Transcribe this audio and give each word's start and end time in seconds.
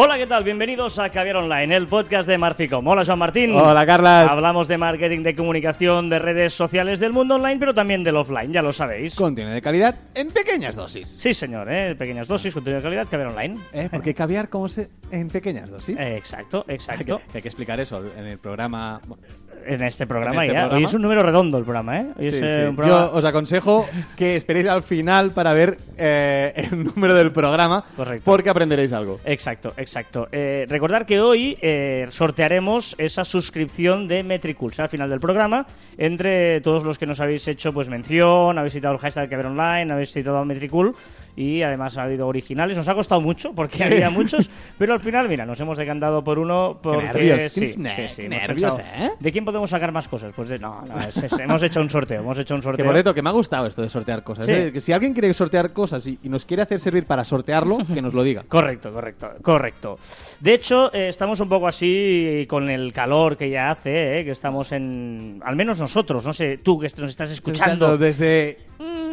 Hola, 0.00 0.16
¿qué 0.16 0.28
tal? 0.28 0.44
Bienvenidos 0.44 1.00
a 1.00 1.10
Caviar 1.10 1.38
Online, 1.38 1.74
el 1.74 1.88
podcast 1.88 2.28
de 2.28 2.38
Marficom. 2.38 2.86
Hola, 2.86 3.04
Joan 3.04 3.18
Martín. 3.18 3.52
Hola, 3.56 3.84
Carla. 3.84 4.22
Hablamos 4.30 4.68
de 4.68 4.78
marketing, 4.78 5.24
de 5.24 5.34
comunicación, 5.34 6.08
de 6.08 6.20
redes 6.20 6.52
sociales 6.52 7.00
del 7.00 7.12
mundo 7.12 7.34
online, 7.34 7.56
pero 7.58 7.74
también 7.74 8.04
del 8.04 8.14
offline, 8.16 8.52
ya 8.52 8.62
lo 8.62 8.72
sabéis. 8.72 9.16
Contenido 9.16 9.52
de 9.52 9.60
calidad 9.60 9.96
en 10.14 10.28
pequeñas 10.28 10.76
dosis. 10.76 11.08
Sí, 11.08 11.34
señor, 11.34 11.72
¿eh? 11.72 11.96
pequeñas 11.96 12.28
dosis, 12.28 12.54
contenido 12.54 12.78
de 12.80 12.84
calidad, 12.84 13.08
Caviar 13.10 13.30
Online. 13.30 13.58
¿Eh? 13.72 13.88
Porque 13.90 14.14
caviar 14.14 14.48
como 14.48 14.68
se 14.68 14.88
en 15.10 15.26
pequeñas 15.28 15.68
dosis. 15.68 15.98
Eh, 15.98 16.16
exacto, 16.16 16.58
Hay 16.60 16.66
que, 16.66 16.74
exacto. 16.74 17.20
hay 17.34 17.42
que 17.42 17.48
explicar 17.48 17.80
eso 17.80 18.04
en 18.16 18.26
el 18.26 18.38
programa. 18.38 19.00
bueno, 19.04 19.24
En 19.66 19.82
este 19.82 20.06
programa 20.06 20.36
En 20.36 20.42
este 20.42 20.52
ya. 20.54 20.62
Hoy 20.64 20.68
programa. 20.68 20.88
es 20.88 20.94
un 20.94 21.02
número 21.02 21.22
redondo 21.22 21.58
el 21.58 21.64
programa, 21.64 22.00
¿eh? 22.00 22.06
Hoy 22.18 22.26
es 22.26 22.34
sí, 22.34 22.40
eh, 22.44 22.56
sí. 22.56 22.62
un 22.68 22.76
programa... 22.76 23.06
Yo 23.06 23.18
os 23.18 23.24
aconsejo 23.24 23.88
que 24.16 24.36
esperéis 24.36 24.66
al 24.66 24.82
final 24.82 25.30
para 25.32 25.52
ver 25.52 25.78
eh, 25.96 26.52
el 26.56 26.84
número 26.84 27.14
del 27.14 27.32
programa. 27.32 27.84
Correcto. 27.96 28.22
Porque 28.24 28.50
aprenderéis 28.50 28.92
algo. 28.92 29.20
Exacto, 29.24 29.74
exacto. 29.76 30.28
Eh, 30.32 30.66
recordar 30.68 31.04
que 31.06 31.20
hoy 31.20 31.58
eh, 31.60 32.06
sortearemos 32.10 32.94
esa 32.98 33.24
suscripción 33.24 34.08
de 34.08 34.22
Metricool 34.22 34.72
será 34.72 34.84
al 34.84 34.90
final 34.90 35.10
del 35.10 35.20
programa 35.20 35.66
entre 35.96 36.60
todos 36.60 36.84
los 36.84 36.98
que 36.98 37.06
nos 37.06 37.20
habéis 37.20 37.46
hecho 37.48 37.72
pues 37.72 37.88
mención, 37.88 38.56
habéis 38.58 38.74
citado 38.74 38.94
el 38.94 39.00
hashtag 39.00 39.28
que 39.28 39.36
ver 39.36 39.46
online, 39.46 39.92
habéis 39.92 40.12
citado 40.12 40.38
a 40.38 40.44
Metricool 40.44 40.94
y 41.38 41.62
además 41.62 41.96
ha 41.98 42.02
habido 42.02 42.26
originales. 42.26 42.76
Nos 42.76 42.88
ha 42.88 42.94
costado 42.94 43.20
mucho 43.20 43.52
porque 43.52 43.84
había 43.84 44.10
muchos, 44.10 44.50
pero 44.78 44.94
al 44.94 45.00
final, 45.00 45.28
mira, 45.28 45.46
nos 45.46 45.60
hemos 45.60 45.78
decantado 45.78 46.22
por 46.22 46.38
uno 46.38 46.78
porque 46.82 47.04
nervios, 47.04 47.52
sí, 47.52 47.66
sí, 47.66 47.78
sí, 48.08 48.28
nervios, 48.28 48.78
¿eh? 48.78 49.12
¿De 49.20 49.32
quién 49.32 49.44
podemos 49.52 49.70
sacar 49.70 49.92
más 49.92 50.08
cosas? 50.08 50.32
Pues 50.34 50.48
de 50.48 50.58
no, 50.58 50.82
no, 50.86 51.00
es- 51.00 51.16
es- 51.16 51.32
hemos 51.38 51.62
hecho 51.62 51.80
un 51.80 51.90
sorteo, 51.90 52.20
hemos 52.20 52.38
hecho 52.38 52.54
un 52.54 52.62
sorteo. 52.62 52.84
por 52.84 52.94
cierto, 52.94 53.14
que 53.14 53.22
me 53.22 53.28
ha 53.30 53.32
gustado 53.32 53.66
esto 53.66 53.82
de 53.82 53.88
sortear 53.88 54.22
cosas. 54.22 54.46
Sí. 54.46 54.52
¿eh? 54.52 54.70
Que 54.72 54.80
si 54.80 54.92
alguien 54.92 55.12
quiere 55.12 55.32
sortear 55.34 55.72
cosas 55.72 56.06
y, 56.06 56.18
y 56.22 56.28
nos 56.28 56.44
quiere 56.44 56.62
hacer 56.62 56.80
servir 56.80 57.04
para 57.06 57.24
sortearlo, 57.24 57.78
que 57.94 58.02
nos 58.02 58.14
lo 58.14 58.22
diga. 58.22 58.44
Correcto, 58.48 58.92
correcto, 58.92 59.30
correcto. 59.42 59.98
De 60.40 60.54
hecho, 60.54 60.92
eh, 60.94 61.08
estamos 61.08 61.40
un 61.40 61.48
poco 61.48 61.66
así 61.68 62.46
con 62.48 62.68
el 62.70 62.92
calor 62.92 63.36
que 63.36 63.50
ya 63.50 63.70
hace, 63.70 64.20
eh, 64.20 64.24
que 64.24 64.30
estamos 64.32 64.72
en... 64.72 65.40
Al 65.44 65.56
menos 65.56 65.78
nosotros, 65.78 66.24
no 66.24 66.32
sé, 66.32 66.58
tú 66.58 66.78
que 66.78 66.86
nos 66.98 67.10
estás 67.10 67.30
escuchando. 67.30 67.96
desde. 67.98 68.58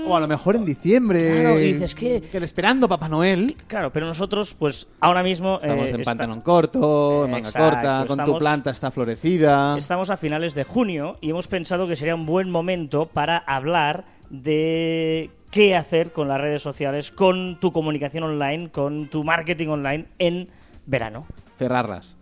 O 0.07 0.15
a 0.15 0.19
lo 0.19 0.27
mejor 0.27 0.55
en 0.55 0.65
diciembre. 0.65 1.41
Claro, 1.41 1.59
y 1.59 1.73
dices 1.73 1.95
que- 1.95 2.21
esperando 2.33 2.87
Papá 2.87 3.07
Noel. 3.09 3.55
Claro, 3.67 3.91
pero 3.91 4.05
nosotros, 4.05 4.53
pues 4.53 4.87
ahora 4.99 5.23
mismo... 5.23 5.55
Estamos 5.55 5.87
eh, 5.87 5.93
en 5.95 5.99
esta- 6.01 6.11
pantalón 6.11 6.41
corto, 6.41 7.25
en 7.25 7.31
manga 7.31 7.47
Exacto, 7.49 7.69
corta, 7.75 7.97
con 8.07 8.19
estamos- 8.19 8.33
tu 8.33 8.37
planta 8.39 8.69
está 8.71 8.91
florecida. 8.91 9.77
Estamos 9.77 10.09
a 10.09 10.17
finales 10.17 10.53
de 10.55 10.63
junio 10.63 11.17
y 11.21 11.31
hemos 11.31 11.47
pensado 11.47 11.87
que 11.87 11.95
sería 11.95 12.15
un 12.15 12.25
buen 12.25 12.49
momento 12.51 13.07
para 13.07 13.37
hablar 13.37 14.05
de 14.29 15.29
qué 15.51 15.75
hacer 15.75 16.11
con 16.11 16.27
las 16.27 16.39
redes 16.41 16.61
sociales, 16.61 17.11
con 17.11 17.59
tu 17.59 17.71
comunicación 17.71 18.23
online, 18.23 18.69
con 18.69 19.07
tu 19.07 19.23
marketing 19.23 19.67
online 19.69 20.05
en 20.19 20.49
verano. 20.85 21.25
Cerrarlas. 21.57 22.15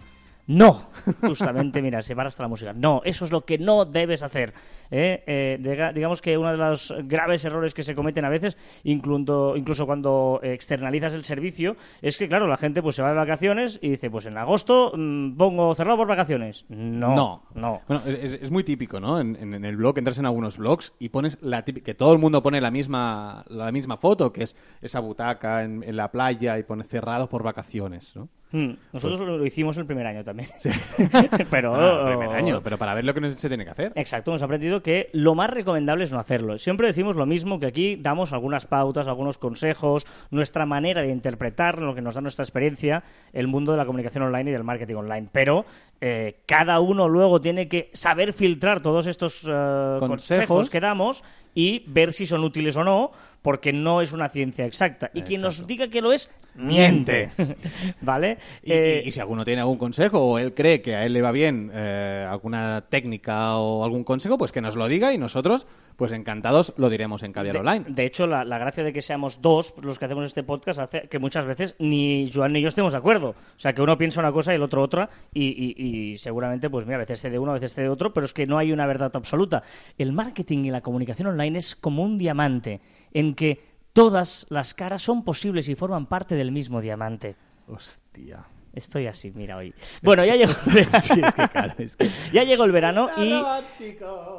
No, 0.46 0.90
justamente, 1.22 1.82
mira, 1.82 2.02
se 2.02 2.16
para 2.16 2.28
hasta 2.28 2.44
la 2.44 2.50
música. 2.50 2.74
No, 2.74 3.02
eso 3.06 3.24
es 3.24 3.32
lo 3.32 3.46
que 3.46 3.58
no 3.58 3.86
debes 3.86 4.24
hacer. 4.24 4.54
¿eh? 4.92 5.24
Eh, 5.26 5.58
diga- 5.62 5.94
digamos 5.94 6.22
que 6.22 6.38
uno 6.38 6.52
de 6.52 6.58
los 6.58 6.94
graves 7.06 7.46
errores 7.46 7.74
que 7.74 7.84
se 7.84 7.96
cometen 7.96 8.26
a 8.26 8.30
veces, 8.30 8.58
incluso, 8.84 9.56
incluso 9.56 9.86
cuando 9.86 10.40
externalizas 10.44 11.14
el 11.14 11.24
servicio, 11.24 11.78
es 12.02 12.18
que, 12.18 12.28
claro, 12.28 12.48
la 12.48 12.58
gente 12.58 12.82
pues 12.82 12.96
se 12.98 13.02
va 13.02 13.10
de 13.10 13.16
vacaciones 13.16 13.80
y 13.82 13.90
dice, 13.90 14.10
pues 14.12 14.26
en 14.26 14.38
agosto 14.38 14.92
mm, 14.96 15.38
pongo 15.38 15.74
cerrado 15.76 15.98
por 15.98 16.08
vacaciones. 16.08 16.66
No, 16.70 17.16
No. 17.16 17.44
no. 17.56 17.82
Bueno, 17.88 18.04
es, 18.06 18.34
es 18.34 18.52
muy 18.52 18.64
típico, 18.64 19.00
¿no? 19.00 19.20
En, 19.20 19.36
en- 19.38 19.54
en 19.54 19.66
el 19.66 19.78
blog 19.78 19.98
entras 19.98 20.18
en 20.18 20.26
algunos 20.26 20.58
blogs 20.58 20.94
y 21.00 21.10
pones 21.10 21.38
la 21.42 21.64
típica, 21.64 21.86
que 21.86 21.94
todo 21.96 22.12
el 22.14 22.20
mundo 22.20 22.44
pone 22.44 22.60
la 22.60 22.70
misma, 22.72 23.46
la 23.48 23.72
misma 23.72 23.98
foto, 23.98 24.34
que 24.34 24.44
es 24.44 24.56
esa 24.82 25.00
butaca 25.00 25.64
en, 25.64 25.84
en 25.84 25.96
la 25.96 26.12
playa 26.12 26.58
y 26.58 26.64
pone 26.64 26.84
cerrado 26.84 27.30
por 27.30 27.44
vacaciones, 27.44 28.16
¿no? 28.16 28.28
Mm, 28.54 28.74
Nosotros 28.94 29.20
lo 29.22 29.44
hicimos 29.46 29.78
el 29.80 29.86
primer 29.88 30.06
año 30.06 30.24
también. 30.24 30.48
pero, 31.50 31.76
Ah, 31.76 32.06
primer 32.08 32.30
año, 32.30 32.62
pero 32.64 32.78
para 32.78 32.94
ver 32.94 33.04
lo 33.04 33.14
que 33.14 33.32
se 33.32 33.48
tiene 33.50 33.66
que 33.66 33.72
hacer. 33.72 33.92
Exacto, 33.96 34.30
hemos 34.30 34.44
aprendido 34.44 34.84
que 34.84 35.10
lo 35.12 35.34
más 35.34 35.50
recomendable 35.50 36.04
es 36.04 36.14
no 36.14 36.20
hacerlo. 36.20 36.60
Siempre 36.60 36.86
decimos 36.86 37.16
lo 37.16 37.26
mismo, 37.26 37.60
que 37.60 37.66
aquí 37.66 37.96
damos 37.96 38.32
algunas 38.32 38.68
pautas, 38.68 39.08
algunos 39.08 39.40
consejos, 39.40 40.06
nuestra 40.30 40.68
manera 40.68 41.02
de 41.02 41.10
interpretar 41.10 41.80
lo 41.80 41.96
que 41.96 42.02
nos 42.02 42.14
da 42.14 42.22
nuestra 42.22 42.44
experiencia, 42.44 43.04
el 43.34 43.48
mundo 43.48 43.72
de 43.72 43.80
la 43.80 43.86
comunicación 43.86 44.24
online 44.24 44.52
y 44.52 44.54
del 44.54 44.64
marketing 44.64 44.96
online. 44.96 45.28
Pero 45.32 45.66
eh, 46.00 46.38
cada 46.46 46.80
uno 46.80 47.08
luego 47.08 47.42
tiene 47.42 47.68
que 47.68 47.90
saber 47.94 48.34
filtrar 48.34 48.82
todos 48.82 49.08
estos 49.08 49.44
eh, 49.50 49.96
consejos. 50.00 50.10
Consejos. 50.10 50.70
que 50.70 50.80
damos 50.80 51.24
y 51.56 51.84
ver 51.88 52.14
si 52.14 52.26
son 52.28 52.44
útiles 52.44 52.76
o 52.78 52.84
no, 52.84 53.12
porque 53.44 53.72
no 53.74 54.02
es 54.02 54.12
una 54.12 54.30
ciencia 54.30 54.66
exacta. 54.66 55.12
Y 55.14 55.22
quien 55.22 55.42
nos 55.42 55.68
diga 55.68 55.88
que 55.90 56.02
lo 56.02 56.12
es, 56.14 56.32
miente. 56.56 57.30
¿Vale? 58.02 58.38
Y, 58.64 58.72
Eh, 58.72 59.02
y- 59.06 59.10
y 59.10 59.12
si 59.12 59.20
alguno 59.20 59.46
tiene 59.46 59.62
algún 59.62 59.78
consejo 59.78 60.20
o 60.20 60.40
él 60.40 60.54
cree 60.56 60.82
que 60.82 60.96
a 60.96 61.06
él 61.06 61.14
le 61.14 61.22
va 61.22 61.32
bien 61.32 61.70
eh, 61.74 62.26
alguna 62.28 62.86
técnica 62.90 63.58
o 63.58 63.84
algún 63.84 64.04
consejo, 64.04 64.38
pues 64.38 64.52
que 64.52 64.62
nos 64.62 64.76
lo 64.76 64.88
diga 64.88 65.14
y 65.14 65.18
nosotros, 65.18 65.68
pues 65.96 66.12
encantados, 66.12 66.74
lo 66.78 66.90
diremos 66.90 67.24
en 67.24 67.32
Caviar 67.34 67.54
de, 67.54 67.60
Online. 67.60 67.86
de 67.88 68.06
hecho, 68.06 68.26
la, 68.28 68.44
la 68.44 68.58
gracia 68.58 68.84
de 68.84 68.92
que 68.94 69.02
seamos 69.02 69.42
dos 69.42 69.74
los 69.82 70.00
que 70.00 70.06
hacemos 70.06 70.26
este 70.26 70.44
podcast 70.44 70.80
hace 70.80 71.08
que 71.10 71.20
muchas 71.20 71.46
veces 71.46 71.76
ni 71.80 72.30
Joan 72.34 72.54
ni 72.54 72.62
yo 72.62 72.68
estemos 72.68 72.94
de 72.94 72.98
acuerdo. 72.98 73.30
O 73.30 73.36
sea, 73.60 73.74
que 73.74 73.82
uno 73.82 73.98
piensa 73.98 74.20
una 74.20 74.32
cosa 74.32 74.52
y 74.52 74.56
el 74.56 74.64
otro 74.64 74.82
otra, 74.82 75.10
y, 75.34 75.46
y- 75.46 76.12
y 76.12 76.18
seguramente, 76.18 76.70
pues 76.70 76.86
mira, 76.86 76.98
a 76.98 77.00
veces 77.00 77.20
sé 77.20 77.30
de 77.30 77.40
uno, 77.40 77.52
a 77.52 77.56
veces 77.56 77.72
sé 77.74 77.82
de 77.84 77.90
otro, 77.90 78.14
pero 78.14 78.26
es 78.26 78.34
que 78.34 78.46
no 78.48 78.58
hay 78.58 78.72
una 78.72 78.86
verdad 78.88 79.12
absoluta. 79.16 79.64
El 79.98 80.14
marketing 80.14 80.66
y 80.66 80.72
la 80.72 80.82
comunicación 80.82 81.28
online 81.28 81.58
es 81.60 81.76
como 81.76 82.04
un 82.04 82.18
diamante, 82.18 82.82
en 83.14 83.34
que 83.36 83.62
todas 83.94 84.46
las 84.50 84.74
caras 84.74 85.04
son 85.04 85.24
posibles 85.24 85.70
y 85.70 85.76
forman 85.76 86.08
parte 86.08 86.36
del 86.36 86.52
mismo 86.52 86.82
diamante. 86.82 87.36
Hostia. 87.68 88.46
Estoy 88.74 89.06
así, 89.08 89.32
mira 89.36 89.58
hoy. 89.58 89.74
Bueno, 90.02 90.26
ya 90.26 90.36
llegó, 90.36 90.54
Sí, 91.02 91.14
es 91.24 91.36
que 91.36 91.48
claro, 91.48 91.74
es 91.78 91.96
que... 91.96 92.10
ya 92.34 92.44
llegó 92.44 92.64
el 92.64 92.72
verano 92.72 93.10
y 93.18 93.32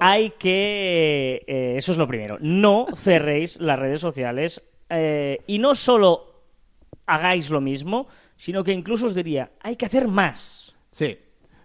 hay 0.00 0.30
que... 0.30 1.44
eh, 1.46 1.74
eso 1.76 1.92
es 1.92 1.98
lo 1.98 2.08
primero. 2.08 2.36
No 2.40 2.86
cerréis 2.96 3.60
las 3.60 3.78
redes 3.78 4.00
sociales 4.00 4.62
eh, 4.90 5.38
y 5.46 5.58
no 5.58 5.74
solo 5.74 6.42
hagáis 7.06 7.50
lo 7.50 7.60
mismo, 7.60 8.08
sino 8.36 8.64
que 8.64 8.72
incluso 8.72 9.06
os 9.06 9.14
diría, 9.14 9.52
hay 9.62 9.76
que 9.76 9.86
hacer 9.86 10.08
más. 10.08 10.74
Sí, 10.90 11.16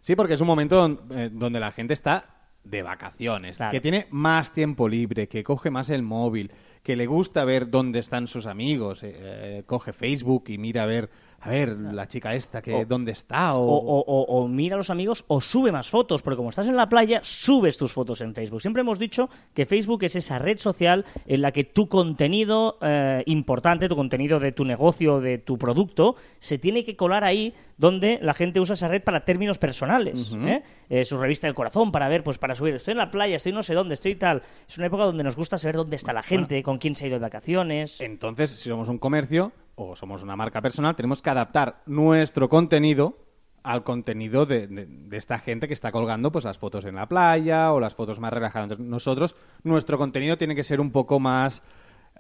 sí, 0.02 0.16
porque 0.16 0.36
es 0.36 0.42
un 0.42 0.48
momento 0.48 1.06
eh, 1.12 1.30
donde 1.32 1.60
la 1.60 1.72
gente 1.72 1.94
está 1.94 2.36
de 2.64 2.84
vacaciones, 2.84 3.58
Claro. 3.58 3.72
que 3.72 3.82
tiene 3.82 4.06
más 4.12 4.52
tiempo 4.54 4.88
libre, 4.88 5.28
que 5.28 5.44
coge 5.44 5.72
más 5.72 5.90
el 5.90 6.04
móvil, 6.04 6.52
que 6.84 6.96
le 6.96 7.08
gusta 7.08 7.46
ver 7.46 7.70
dónde 7.70 8.00
están 8.00 8.28
sus 8.28 8.46
amigos, 8.46 9.00
eh, 9.04 9.64
coge 9.66 9.94
Facebook 9.94 10.44
y 10.50 10.58
mira 10.58 10.84
a 10.84 10.86
ver, 10.86 11.10
a 11.42 11.50
ver, 11.50 11.70
la 11.78 12.08
chica 12.08 12.34
esta, 12.34 12.62
que 12.62 12.74
O- 12.74 12.86
dónde 12.86 13.12
está, 13.12 13.56
O, 13.56 13.62
o... 13.64 14.02
o- 14.04 14.48
mira 14.48 14.76
a 14.76 14.78
los 14.78 14.90
amigos 14.90 15.24
o 15.28 15.40
sube 15.42 15.72
más 15.72 15.90
fotos, 15.90 16.22
porque 16.22 16.38
como 16.38 16.50
estás 16.50 16.68
en 16.68 16.76
la 16.76 16.90
playa, 16.90 17.20
subes 17.24 17.78
tus 17.78 17.92
fotos 17.94 18.22
en 18.22 18.34
Facebook. 18.34 18.62
Siempre 18.62 18.82
hemos 18.82 19.00
dicho 19.00 19.30
que 19.54 19.66
Facebook 19.66 20.04
es 20.04 20.16
esa 20.16 20.40
red 20.40 20.58
social 20.58 21.06
en 21.26 21.42
la 21.42 21.52
que 21.52 21.64
tu 21.64 21.88
contenido 21.88 22.78
eh, 22.82 23.24
importante, 23.28 23.88
tu 23.88 23.96
contenido 23.96 24.40
de 24.40 24.52
tu 24.52 24.66
negocio, 24.66 25.20
de 25.22 25.38
tu 25.38 25.58
producto, 25.58 26.16
se 26.40 26.58
tiene 26.58 26.84
que 26.84 26.96
colar 26.96 27.24
ahí 27.24 27.54
donde 27.78 28.20
la 28.22 28.34
gente 28.34 28.60
usa 28.60 28.74
esa 28.74 28.88
red 28.90 29.04
para 29.04 29.24
términos 29.24 29.58
personales. 29.58 30.36
¿eh? 30.36 30.64
Eh, 30.90 31.06
su 31.06 31.18
revista 31.18 31.48
del 31.48 31.56
corazón 31.56 31.92
para 31.92 32.10
ver, 32.10 32.24
pues 32.24 32.38
para 32.38 32.56
subir, 32.56 32.76
estoy 32.76 32.92
en 32.92 32.98
la 32.98 33.10
playa, 33.12 33.38
estoy 33.38 33.54
no 33.54 33.64
sé 33.64 33.74
dónde, 33.74 33.94
estoy 33.94 34.16
tal. 34.16 34.42
Es 34.68 34.78
una 34.78 34.88
época 34.88 35.06
donde 35.06 35.24
nos 35.24 35.36
gusta 35.36 35.58
saber 35.58 35.76
dónde 35.78 35.96
está 35.96 36.12
la 36.12 36.24
gente, 36.24 36.62
con 36.64 36.78
quién 36.78 36.96
se 36.96 37.06
ha 37.06 37.08
ido 37.08 37.16
de 37.18 37.22
vacaciones. 37.22 38.02
Entonces, 38.02 38.50
si 38.52 38.68
somos 38.70 38.90
un 38.90 38.98
comercio 38.98 39.52
o 39.80 39.96
somos 39.96 40.24
una 40.24 40.36
marca 40.36 40.62
personal, 40.62 40.96
tenemos 40.96 41.22
que 41.22 41.30
adaptar 41.30 41.82
nuestro 41.86 42.50
contenido 42.50 43.18
al 43.64 43.84
contenido 43.84 44.46
de, 44.46 44.88
esta 45.12 45.40
gente 45.40 45.68
que 45.68 45.74
está 45.74 45.92
colgando 45.92 46.32
pues 46.32 46.46
las 46.46 46.58
fotos 46.58 46.86
en 46.86 46.96
la 46.96 47.08
playa 47.08 47.72
o 47.74 47.80
las 47.80 47.96
fotos 47.96 48.20
más 48.20 48.32
relajadas. 48.32 48.66
Entonces, 48.66 48.86
nosotros, 48.86 49.36
nuestro 49.64 49.98
contenido 49.98 50.38
tiene 50.38 50.56
que 50.56 50.64
ser 50.64 50.82
un 50.82 50.92
poco 50.92 51.20
más... 51.20 51.64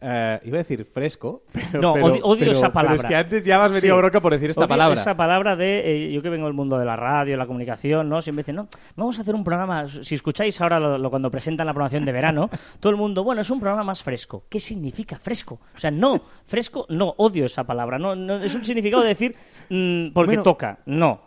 eh, 0.02 0.40
iba 0.46 0.56
a 0.56 0.60
decir 0.60 0.86
fresco, 0.86 1.44
pero, 1.72 1.82
No, 1.82 1.94
pero- 1.94 2.06
odio- 2.08 2.24
odio 2.26 2.40
pero- 2.40 2.52
esa 2.52 2.62
pero 2.62 2.74
palabra. 2.74 2.96
es 2.98 3.04
que 3.06 3.16
antes 3.16 3.46
ya 3.46 3.58
me 3.60 3.66
has 3.66 3.72
metido 3.72 3.96
Sí. 3.96 4.00
bronca 4.02 4.22
por 4.22 4.32
decir 4.34 4.50
esta 4.50 4.62
Odio 4.62 4.70
palabra. 4.70 5.00
Esa 5.00 5.16
palabra 5.18 5.56
de. 5.56 6.08
eh, 6.08 6.12
yo 6.12 6.22
que 6.22 6.30
vengo 6.30 6.46
del 6.46 6.54
mundo 6.54 6.78
de 6.78 6.86
la 6.86 6.96
radio, 6.96 7.36
la 7.38 7.46
comunicación, 7.48 8.08
¿no? 8.10 8.22
Siempre 8.22 8.44
dicen, 8.44 8.56
no, 8.56 8.68
vamos 8.96 9.18
a 9.20 9.22
hacer 9.24 9.36
un 9.36 9.44
programa. 9.44 9.88
Si 9.88 10.16
escucháis 10.16 10.60
ahora 10.62 10.80
lo, 10.80 10.98
lo- 10.98 11.10
cuando 11.10 11.30
presentan 11.30 11.68
la 11.68 11.74
programación 11.74 12.06
de 12.06 12.12
verano, 12.12 12.50
todo 12.80 12.92
el 12.92 12.98
mundo, 12.98 13.24
bueno, 13.24 13.42
es 13.42 13.50
un 13.50 13.60
programa 13.60 13.84
más 13.84 14.02
fresco. 14.04 14.44
¿Qué 14.50 14.60
significa 14.60 15.18
fresco? 15.20 15.60
O 15.76 15.80
sea, 15.80 15.92
no, 15.92 16.20
fresco, 16.46 16.86
no, 16.90 17.14
odio 17.18 17.46
esa 17.46 17.64
palabra. 17.66 18.00
No, 18.00 18.16
no, 18.16 18.38
es 18.38 18.56
un 18.56 18.64
significado 18.66 19.04
de 19.04 19.10
decir 19.10 19.36
mm, 19.70 20.14
porque 20.14 20.30
Bueno, 20.30 20.44
toca. 20.44 20.80
No. 20.86 21.22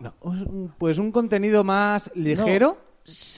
Pues 0.78 0.98
un 0.98 1.12
contenido 1.12 1.64
más 1.64 2.10
ligero. 2.14 2.78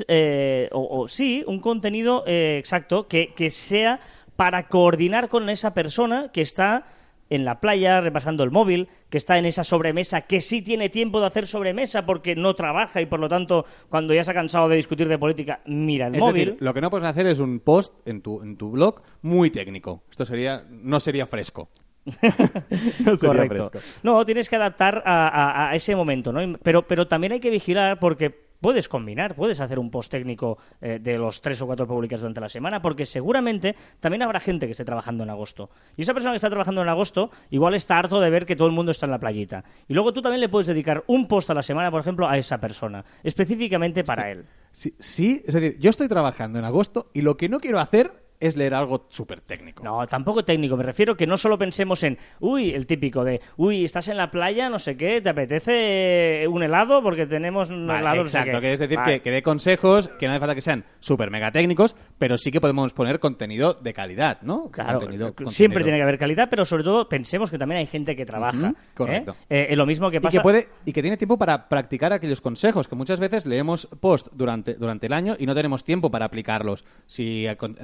Eh, 0.08 0.68
o, 0.72 1.00
o 1.00 1.08
sí, 1.08 1.42
un 1.46 1.58
contenido 1.58 2.22
eh, 2.26 2.56
exacto 2.58 3.08
que, 3.08 3.32
que 3.34 3.48
sea 3.48 3.98
para 4.36 4.68
coordinar 4.68 5.28
con 5.28 5.48
esa 5.48 5.74
persona 5.74 6.30
que 6.32 6.40
está 6.40 6.84
en 7.30 7.44
la 7.44 7.58
playa 7.58 8.00
repasando 8.02 8.44
el 8.44 8.50
móvil, 8.50 8.88
que 9.08 9.16
está 9.16 9.38
en 9.38 9.46
esa 9.46 9.64
sobremesa, 9.64 10.22
que 10.22 10.40
sí 10.40 10.60
tiene 10.60 10.90
tiempo 10.90 11.20
de 11.20 11.26
hacer 11.26 11.46
sobremesa 11.46 12.04
porque 12.04 12.36
no 12.36 12.54
trabaja 12.54 13.00
y 13.00 13.06
por 13.06 13.18
lo 13.18 13.28
tanto 13.28 13.64
cuando 13.88 14.12
ya 14.12 14.22
se 14.22 14.30
ha 14.30 14.34
cansado 14.34 14.68
de 14.68 14.76
discutir 14.76 15.08
de 15.08 15.18
política 15.18 15.60
mira 15.64 16.08
el 16.08 16.16
Es 16.16 16.20
móvil. 16.20 16.44
decir, 16.46 16.56
lo 16.60 16.74
que 16.74 16.80
no 16.82 16.90
puedes 16.90 17.06
hacer 17.08 17.26
es 17.26 17.38
un 17.38 17.60
post 17.60 17.94
en 18.06 18.20
tu, 18.20 18.42
en 18.42 18.56
tu 18.56 18.72
blog 18.72 19.00
muy 19.22 19.50
técnico. 19.50 20.02
Esto 20.10 20.26
sería 20.26 20.64
no 20.68 21.00
sería 21.00 21.26
fresco. 21.26 21.70
no 23.04 23.16
Correcto. 23.18 23.70
fresco. 23.70 24.00
No, 24.02 24.24
tienes 24.24 24.48
que 24.48 24.56
adaptar 24.56 25.02
a, 25.06 25.28
a- 25.28 25.70
a 25.70 25.74
ese 25.74 25.96
momento, 25.96 26.32
¿no? 26.32 26.58
Pero, 26.62 26.86
pero 26.86 27.06
también 27.08 27.32
hay 27.32 27.40
que 27.40 27.50
vigilar 27.50 27.98
porque 27.98 28.44
puedes 28.60 28.88
combinar, 28.88 29.34
puedes 29.34 29.60
hacer 29.60 29.78
un 29.78 29.90
post 29.90 30.10
técnico 30.10 30.56
eh, 30.80 30.98
de 30.98 31.18
los 31.18 31.42
tres 31.42 31.60
o 31.60 31.66
cuatro 31.66 31.86
publicados 31.86 32.22
durante 32.22 32.40
la 32.40 32.48
semana, 32.48 32.80
porque 32.80 33.04
seguramente 33.04 33.74
también 34.00 34.22
habrá 34.22 34.40
gente 34.40 34.64
que 34.64 34.72
esté 34.72 34.86
trabajando 34.86 35.22
en 35.22 35.28
agosto. 35.30 35.68
Y 35.98 36.02
esa 36.02 36.14
persona 36.14 36.32
que 36.32 36.36
está 36.36 36.48
trabajando 36.48 36.80
en 36.80 36.88
agosto 36.88 37.30
igual 37.50 37.74
está 37.74 37.98
harto 37.98 38.20
de 38.20 38.30
ver 38.30 38.46
que 38.46 38.56
todo 38.56 38.66
el 38.68 38.72
mundo 38.72 38.90
está 38.90 39.04
en 39.06 39.10
la 39.12 39.18
playita. 39.18 39.64
Y 39.86 39.92
luego 39.92 40.14
tú 40.14 40.22
también 40.22 40.40
le 40.40 40.48
puedes 40.48 40.66
dedicar 40.66 41.04
un 41.08 41.28
post 41.28 41.50
a 41.50 41.54
la 41.54 41.62
semana, 41.62 41.90
por 41.90 42.00
ejemplo, 42.00 42.26
a 42.26 42.38
esa 42.38 42.58
persona, 42.58 43.04
específicamente 43.22 44.02
para 44.02 44.30
él. 44.30 44.46
Sí, 44.72 44.94
sí, 44.98 45.42
es 45.46 45.52
decir, 45.54 45.76
yo 45.78 45.90
estoy 45.90 46.08
trabajando 46.08 46.58
en 46.58 46.64
agosto 46.64 47.10
y 47.12 47.20
lo 47.20 47.36
que 47.36 47.50
no 47.50 47.60
quiero 47.60 47.80
hacer 47.80 48.23
es 48.46 48.56
leer 48.56 48.74
algo 48.74 49.06
súper 49.08 49.40
técnico. 49.40 49.82
No, 49.84 50.06
tampoco 50.06 50.44
técnico. 50.44 50.76
Me 50.76 50.82
refiero 50.84 51.16
que 51.16 51.26
no 51.26 51.36
solo 51.36 51.58
pensemos 51.58 52.02
en, 52.02 52.18
uy, 52.40 52.70
el 52.70 52.86
típico 52.86 53.24
de, 53.24 53.40
uy, 53.56 53.84
estás 53.84 54.08
en 54.08 54.16
la 54.16 54.30
playa, 54.30 54.68
no 54.68 54.78
sé 54.78 54.96
qué, 54.96 55.20
te 55.20 55.28
apetece 55.30 56.46
un 56.48 56.62
helado 56.62 57.02
porque 57.02 57.26
tenemos 57.26 57.70
un 57.70 57.86
Vale, 57.86 58.00
helado. 58.00 58.22
no 58.22 58.28
sé 58.28 58.38
exacto, 58.38 58.60
qué". 58.60 58.66
que 58.66 58.72
es 58.74 58.80
decir, 58.80 58.96
Vale. 58.98 59.12
que, 59.14 59.20
que 59.22 59.30
dé 59.30 59.42
consejos, 59.42 60.08
que 60.08 60.26
no 60.26 60.32
hace 60.32 60.40
falta 60.40 60.54
que 60.54 60.60
sean 60.60 60.84
súper 61.00 61.30
mega 61.30 61.50
técnicos, 61.52 61.96
pero 62.18 62.36
sí 62.38 62.50
que 62.50 62.60
podemos 62.60 62.92
poner 62.92 63.20
contenido 63.20 63.74
de 63.74 63.92
calidad, 63.94 64.40
¿no? 64.42 64.70
Claro, 64.70 65.00
Contenido- 65.00 65.34
siempre 65.48 65.82
tiene 65.82 65.98
que 65.98 66.02
haber 66.02 66.18
calidad, 66.18 66.48
pero 66.50 66.64
sobre 66.64 66.84
todo 66.84 67.08
pensemos 67.08 67.50
que 67.50 67.58
también 67.58 67.78
hay 67.80 67.86
gente 67.86 68.14
que 68.16 68.24
trabaja. 68.26 68.68
Ujú, 68.68 68.76
correcto. 68.94 69.36
¿eh? 69.48 69.68
Eh, 69.70 69.76
lo 69.76 69.86
mismo 69.86 70.10
que 70.10 70.18
Y 70.18 70.20
pasa. 70.20 70.38
que, 70.38 70.42
puede, 70.42 70.68
y 70.84 70.92
que 70.92 71.02
tiene 71.02 71.16
tiempo 71.16 71.38
para 71.38 71.68
practicar 71.68 72.12
aquellos 72.12 72.40
consejos, 72.40 72.88
que 72.88 72.94
muchas 72.94 73.20
veces 73.20 73.46
leemos 73.46 73.86
post 74.00 74.28
durante, 74.32 74.74
durante 74.74 75.06
el 75.06 75.12
año 75.12 75.34
y 75.38 75.46
no 75.46 75.54
tenemos 75.54 75.84
tiempo 75.84 76.10
para 76.10 76.26
aplicarlos. 76.26 76.84
Si 77.06 77.44
acon- 77.44 77.76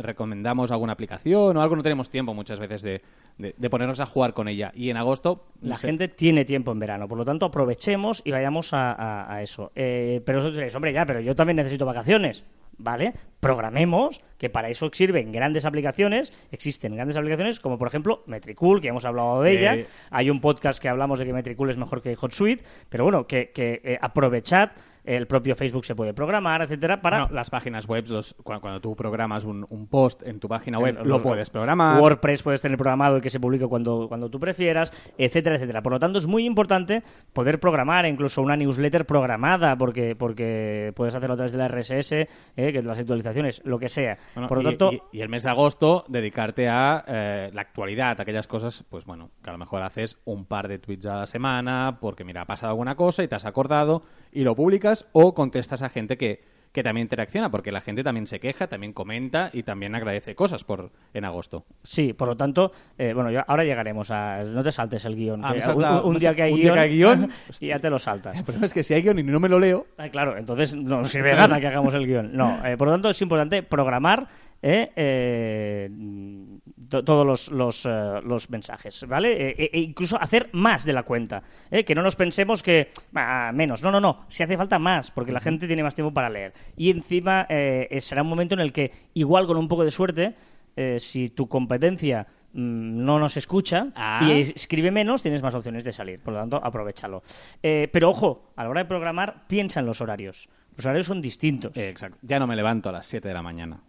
recomendamos 0.51 0.71
alguna 0.73 0.93
aplicación 0.93 1.57
o 1.57 1.63
algo, 1.63 1.77
no 1.77 1.83
tenemos 1.83 2.11
tiempo 2.11 2.35
muchas 2.35 2.59
veces 2.59 2.83
de, 2.83 3.03
de- 3.39 3.55
de 3.57 3.71
ponernos 3.71 4.01
a 4.01 4.07
jugar 4.07 4.35
con 4.35 4.49
ella. 4.49 4.73
Y 4.75 4.91
en 4.91 4.97
agosto... 4.97 5.47
La 5.63 5.77
gente 5.77 6.09
tiene 6.09 6.45
tiempo 6.45 6.73
en 6.73 6.79
verano, 6.79 7.07
por 7.09 7.19
lo 7.19 7.25
tanto 7.25 7.47
aprovechemos 7.47 8.23
y 8.25 8.31
vayamos 8.33 8.73
a, 8.75 8.93
a- 8.93 9.33
a 9.35 9.43
eso. 9.43 9.71
Eh, 9.75 10.21
pero 10.25 10.41
eso 10.41 10.51
diréis, 10.51 10.75
hombre, 10.75 10.93
ya, 10.93 11.07
pero 11.07 11.21
yo 11.21 11.35
también 11.35 11.57
necesito 11.57 11.87
vacaciones. 11.87 12.45
¿Vale? 12.83 13.13
Programemos, 13.41 14.23
que 14.39 14.49
para 14.49 14.71
eso 14.71 14.89
sirven 14.91 15.33
grandes 15.33 15.67
aplicaciones. 15.67 16.33
Existen 16.51 16.95
grandes 16.95 17.15
aplicaciones 17.19 17.61
como, 17.61 17.77
por 17.77 17.89
ejemplo, 17.89 18.23
Metricool, 18.27 18.81
que 18.81 18.89
hemos 18.89 19.05
hablado 19.05 19.43
de 19.43 19.53
ella. 19.53 19.87
Hay 20.11 20.31
un 20.31 20.41
podcast 20.41 20.81
que 20.81 20.89
hablamos 20.89 21.19
de 21.19 21.27
que 21.27 21.35
Metricool 21.35 21.69
es 21.69 21.77
mejor 21.77 22.01
que 22.01 22.17
HotSuite. 22.19 22.65
Pero 22.89 23.05
bueno, 23.05 23.27
que, 23.27 23.51
que 23.51 23.83
eh, 23.85 23.99
aprovechad. 24.01 24.71
El 25.17 25.27
propio 25.27 25.57
Facebook 25.57 25.85
se 25.85 25.97
puede 25.97 26.15
programar, 26.15 26.63
etcétera, 26.63 27.01
para 27.03 27.21
Bueno, 27.23 27.35
las 27.35 27.51
páginas 27.51 27.87
web, 27.89 28.05
los, 28.09 28.35
cuando, 28.45 28.61
cuando 28.61 28.81
tú 28.81 28.95
programas 28.95 29.45
un, 29.45 29.67
un 29.69 29.89
post 29.89 30.23
en 30.25 30.39
tu 30.39 30.47
página 30.47 30.79
web, 30.79 30.99
lo 31.05 31.21
puedes 31.21 31.51
programar. 31.51 32.01
WordPress 32.01 32.43
puedes 32.45 32.63
tener 32.63 32.79
programado 32.79 33.19
y 33.19 33.21
que 33.21 33.29
se 33.31 33.41
publique 33.41 33.67
cuando, 33.67 34.07
cuando 34.09 34.31
tú 34.31 34.39
prefieras, 34.39 34.93
etcétera, 35.19 35.57
etcétera. 35.57 35.83
Por 35.83 35.93
lo 35.93 35.99
tanto, 35.99 36.19
es 36.21 36.27
muy 36.29 36.45
importante 36.47 37.03
poder 37.33 37.59
programar 37.59 38.07
incluso 38.07 38.41
una 38.41 38.57
newsletter 38.57 39.05
programada, 39.05 39.77
porque, 39.77 40.15
porque 40.15 40.93
puedes 40.95 41.15
hacerlo 41.15 41.35
a 41.35 41.37
través 41.37 41.53
de 41.53 41.59
la 41.59 41.67
RSS, 41.69 42.13
eh, 42.13 42.27
que 42.73 42.81
las 42.83 42.99
actualizaciones, 42.99 43.63
lo 43.65 43.79
que 43.81 43.89
sea. 43.89 44.17
Bueno, 44.35 44.49
Por 44.49 44.59
lo 44.63 44.71
y, 44.71 44.77
tanto, 44.77 44.93
y- 44.93 45.19
y 45.19 45.21
el 45.23 45.29
mes 45.29 45.43
de 45.43 45.51
agosto 45.51 46.05
dedicarte 46.07 46.69
a 46.69 47.05
eh, 47.09 47.51
la 47.53 47.63
actualidad, 47.63 48.21
aquellas 48.21 48.47
cosas, 48.47 48.85
pues 48.89 49.05
bueno, 49.07 49.31
que 49.43 49.51
a 49.51 49.53
lo 49.53 49.59
mejor 49.59 49.83
haces 49.83 50.21
un 50.25 50.45
par 50.45 50.69
de 50.69 50.79
tweets 50.79 51.07
a 51.07 51.17
la 51.17 51.27
semana 51.27 51.99
porque 52.01 52.23
mira, 52.25 52.43
ha 52.43 52.47
pasado 52.47 52.71
alguna 52.71 52.95
cosa 52.95 53.25
y 53.25 53.29
te 53.29 53.35
has 53.35 53.45
acordado 53.45 54.03
y 54.33 54.43
lo 54.45 54.55
publicas 54.55 55.07
o 55.13 55.35
contestas 55.35 55.83
a 55.83 55.89
gente 55.89 56.17
que, 56.17 56.41
que 56.73 56.83
también 56.85 57.07
interacciona, 57.07 57.51
porque 57.51 57.73
la 57.73 57.81
gente 57.81 58.05
también 58.05 58.29
se 58.29 58.39
queja, 58.39 58.69
también 58.69 58.93
comenta 58.93 59.51
y 59.53 59.65
también 59.65 59.93
agradece 59.97 60.37
cosas 60.37 60.63
por 60.63 60.91
en 61.15 61.25
agosto. 61.25 61.65
sí, 61.83 62.13
por 62.13 62.29
lo 62.29 62.37
tanto, 62.37 62.71
eh, 62.97 63.13
bueno, 63.13 63.31
ya- 63.33 63.41
ahora 63.49 63.65
llegaremos 63.65 64.11
a... 64.13 64.45
No 64.45 64.63
te 64.63 64.71
saltes 64.71 65.05
el 65.05 65.17
guion. 65.17 65.45
Ah, 65.45 65.53
que 65.53 66.07
un, 66.07 66.17
día 66.19 66.33
que 66.33 66.43
hay 66.43 66.53
un 66.53 66.61
guion, 66.61 66.75
día 66.75 66.75
que 66.75 66.81
hay 66.89 66.97
guion, 66.97 67.31
y 67.61 67.67
ya 67.67 67.81
te 67.81 67.91
lo 67.91 67.99
saltas. 67.99 68.39
El 68.39 68.45
problema 68.45 68.67
es 68.67 68.73
que 68.75 68.85
si 68.85 68.95
hay 68.95 69.03
guion 69.03 69.19
y 69.19 69.25
no 69.25 69.41
me 69.41 69.49
lo 69.49 69.59
leo, 69.59 69.87
Ah, 69.99 70.09
claro, 70.11 70.37
entonces 70.37 70.77
no 70.77 71.05
sirve 71.05 71.35
nada 71.35 71.59
que 71.59 71.67
hagamos 71.67 71.93
el 71.95 72.07
guion. 72.07 72.37
No, 72.37 72.65
eh, 72.65 72.77
por 72.77 72.87
lo 72.87 72.95
tanto 72.95 73.11
es 73.11 73.21
importante 73.21 73.65
programar 73.65 74.29
eh, 74.63 74.93
eh, 74.95 75.89
to- 76.91 77.03
todos 77.03 77.27
los, 77.27 77.51
los, 77.51 77.87
eh, 77.87 78.21
los 78.23 78.51
mensajes, 78.51 79.07
¿vale? 79.09 79.33
Eh, 79.51 79.55
e- 79.57 79.71
e 79.73 79.81
incluso 79.81 80.21
hacer 80.21 80.51
más 80.53 80.85
de 80.85 80.93
la 80.93 81.05
cuenta, 81.05 81.43
¿eh? 81.71 81.85
que 81.85 81.95
no 81.95 82.03
nos 82.03 82.17
pensemos 82.17 82.63
que 82.63 82.91
ah, 83.15 83.51
menos, 83.55 83.83
no, 83.83 83.91
no, 83.91 84.01
no, 84.01 84.27
si 84.29 84.43
hace 84.43 84.59
falta 84.59 84.79
más, 84.79 85.11
porque 85.11 85.33
la 85.33 85.41
gente 85.41 85.67
tiene 85.67 85.83
más 85.83 85.95
tiempo 85.95 86.13
para 86.13 86.29
leer. 86.29 86.53
Y 86.77 86.91
encima 86.91 87.47
eh, 87.49 87.89
eh, 87.91 88.01
será 88.03 88.21
un 88.23 88.29
momento 88.29 88.55
en 88.55 88.61
el 88.61 88.73
que, 88.73 88.91
igual 89.15 89.47
con 89.47 89.57
un 89.57 89.69
poco 89.69 89.85
de 89.85 89.91
suerte, 89.91 90.35
eh, 90.77 90.99
si 91.01 91.31
tu 91.31 91.49
competencia 91.49 92.27
mm, 92.53 93.05
no 93.05 93.19
nos 93.19 93.37
escucha 93.37 93.89
Ah. 93.95 94.21
y 94.25 94.41
es- 94.41 94.51
escribe 94.57 94.91
menos, 94.91 95.23
tienes 95.23 95.43
más 95.43 95.55
opciones 95.55 95.85
de 95.85 95.93
salir. 95.93 96.21
Por 96.21 96.35
lo 96.35 96.41
tanto, 96.41 96.61
aprovechalo. 96.63 97.23
Eh, 97.63 97.89
pero 97.93 98.11
ojo, 98.11 98.53
a 98.57 98.65
la 98.65 98.71
hora 98.71 98.83
de 98.83 98.89
programar, 98.89 99.47
piensa 99.47 99.81
en 99.81 99.87
los 99.87 100.01
horarios. 100.01 100.49
Los 100.77 100.87
horarios 100.87 101.07
son 101.07 101.21
distintos. 101.21 101.77
eh, 101.77 101.89
exacto, 101.89 102.19
ya 102.23 102.39
no 102.39 102.47
me 102.47 102.57
levanto 102.57 102.89
a 102.89 102.93
las 102.93 103.07
7 103.07 103.29
de 103.29 103.35
la 103.35 103.43
mañana. 103.43 103.81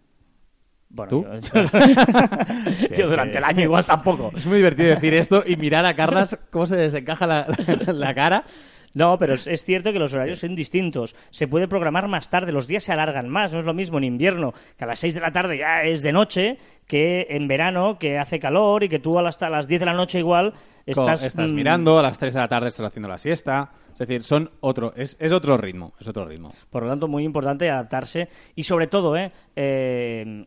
Bueno, 1.10 1.42
¿tú? 1.42 1.52
Yo, 1.54 2.96
yo 2.96 3.08
durante 3.10 3.38
el 3.38 3.44
año 3.44 3.64
igual 3.64 3.86
tampoco. 3.86 4.32
Es 4.36 4.46
muy 4.46 4.58
divertido 4.58 4.90
decir 4.90 5.14
esto 5.14 5.44
y 5.46 5.56
mirar 5.56 5.86
a 5.86 5.96
Carlas 5.96 6.38
cómo 6.50 6.66
se 6.66 6.76
desencaja 6.76 7.28
la, 7.28 7.48
la 7.88 8.14
cara. 8.14 8.46
No, 8.94 9.18
pero 9.18 9.34
es, 9.34 9.48
es 9.48 9.64
cierto 9.64 9.94
que 9.94 10.00
los 10.00 10.14
horarios 10.14 10.40
son 10.40 10.56
distintos. 10.56 11.16
Se 11.30 11.48
puede 11.48 11.68
programar 11.68 12.08
más 12.08 12.30
tarde, 12.30 12.52
los 12.52 12.68
días 12.68 12.84
se 12.84 12.92
alargan 12.92 13.30
más. 13.30 13.54
No 13.54 13.60
es 13.60 13.66
lo 13.66 13.74
mismo 13.74 13.98
en 13.98 14.04
invierno, 14.04 14.54
que 14.78 14.84
a 14.84 14.88
las 14.88 15.00
6 15.00 15.16
de 15.16 15.22
la 15.22 15.32
tarde 15.32 15.58
ya 15.58 15.84
es 15.84 16.02
de 16.02 16.12
noche, 16.12 16.58
que 16.88 17.28
en 17.30 17.48
verano, 17.48 17.98
que 17.98 18.18
hace 18.18 18.40
calor 18.40 18.84
y 18.84 18.90
que 18.90 19.00
tú 19.00 19.18
hasta 19.20 19.50
las 19.50 19.68
10 19.68 19.80
de 19.80 19.86
la 19.86 19.94
noche 19.94 20.20
igual 20.20 20.54
estás, 20.86 21.24
estás 21.24 21.52
mm, 21.52 21.56
mirando, 21.56 21.98
a 22.00 22.04
las 22.04 22.18
3 22.18 22.34
de 22.34 22.40
la 22.40 22.48
tarde 22.48 22.68
estás 22.68 22.88
haciendo 22.88 23.08
la 23.08 23.18
siesta. 23.18 23.72
Es 23.94 24.00
decir, 24.00 24.24
son 24.24 24.50
otro, 24.62 24.94
es, 24.96 25.16
es 25.20 25.32
otro 25.32 25.58
ritmo, 25.58 25.94
es 26.00 26.08
otro 26.08 26.26
ritmo. 26.26 26.52
Por 26.70 26.84
lo 26.84 26.90
tanto, 26.90 27.08
muy 27.08 27.24
importante 27.24 27.70
adaptarse 27.70 28.30
y 28.56 28.64
sobre 28.64 28.88
todo, 28.88 29.16
eh, 29.16 29.32
eh, 29.56 30.46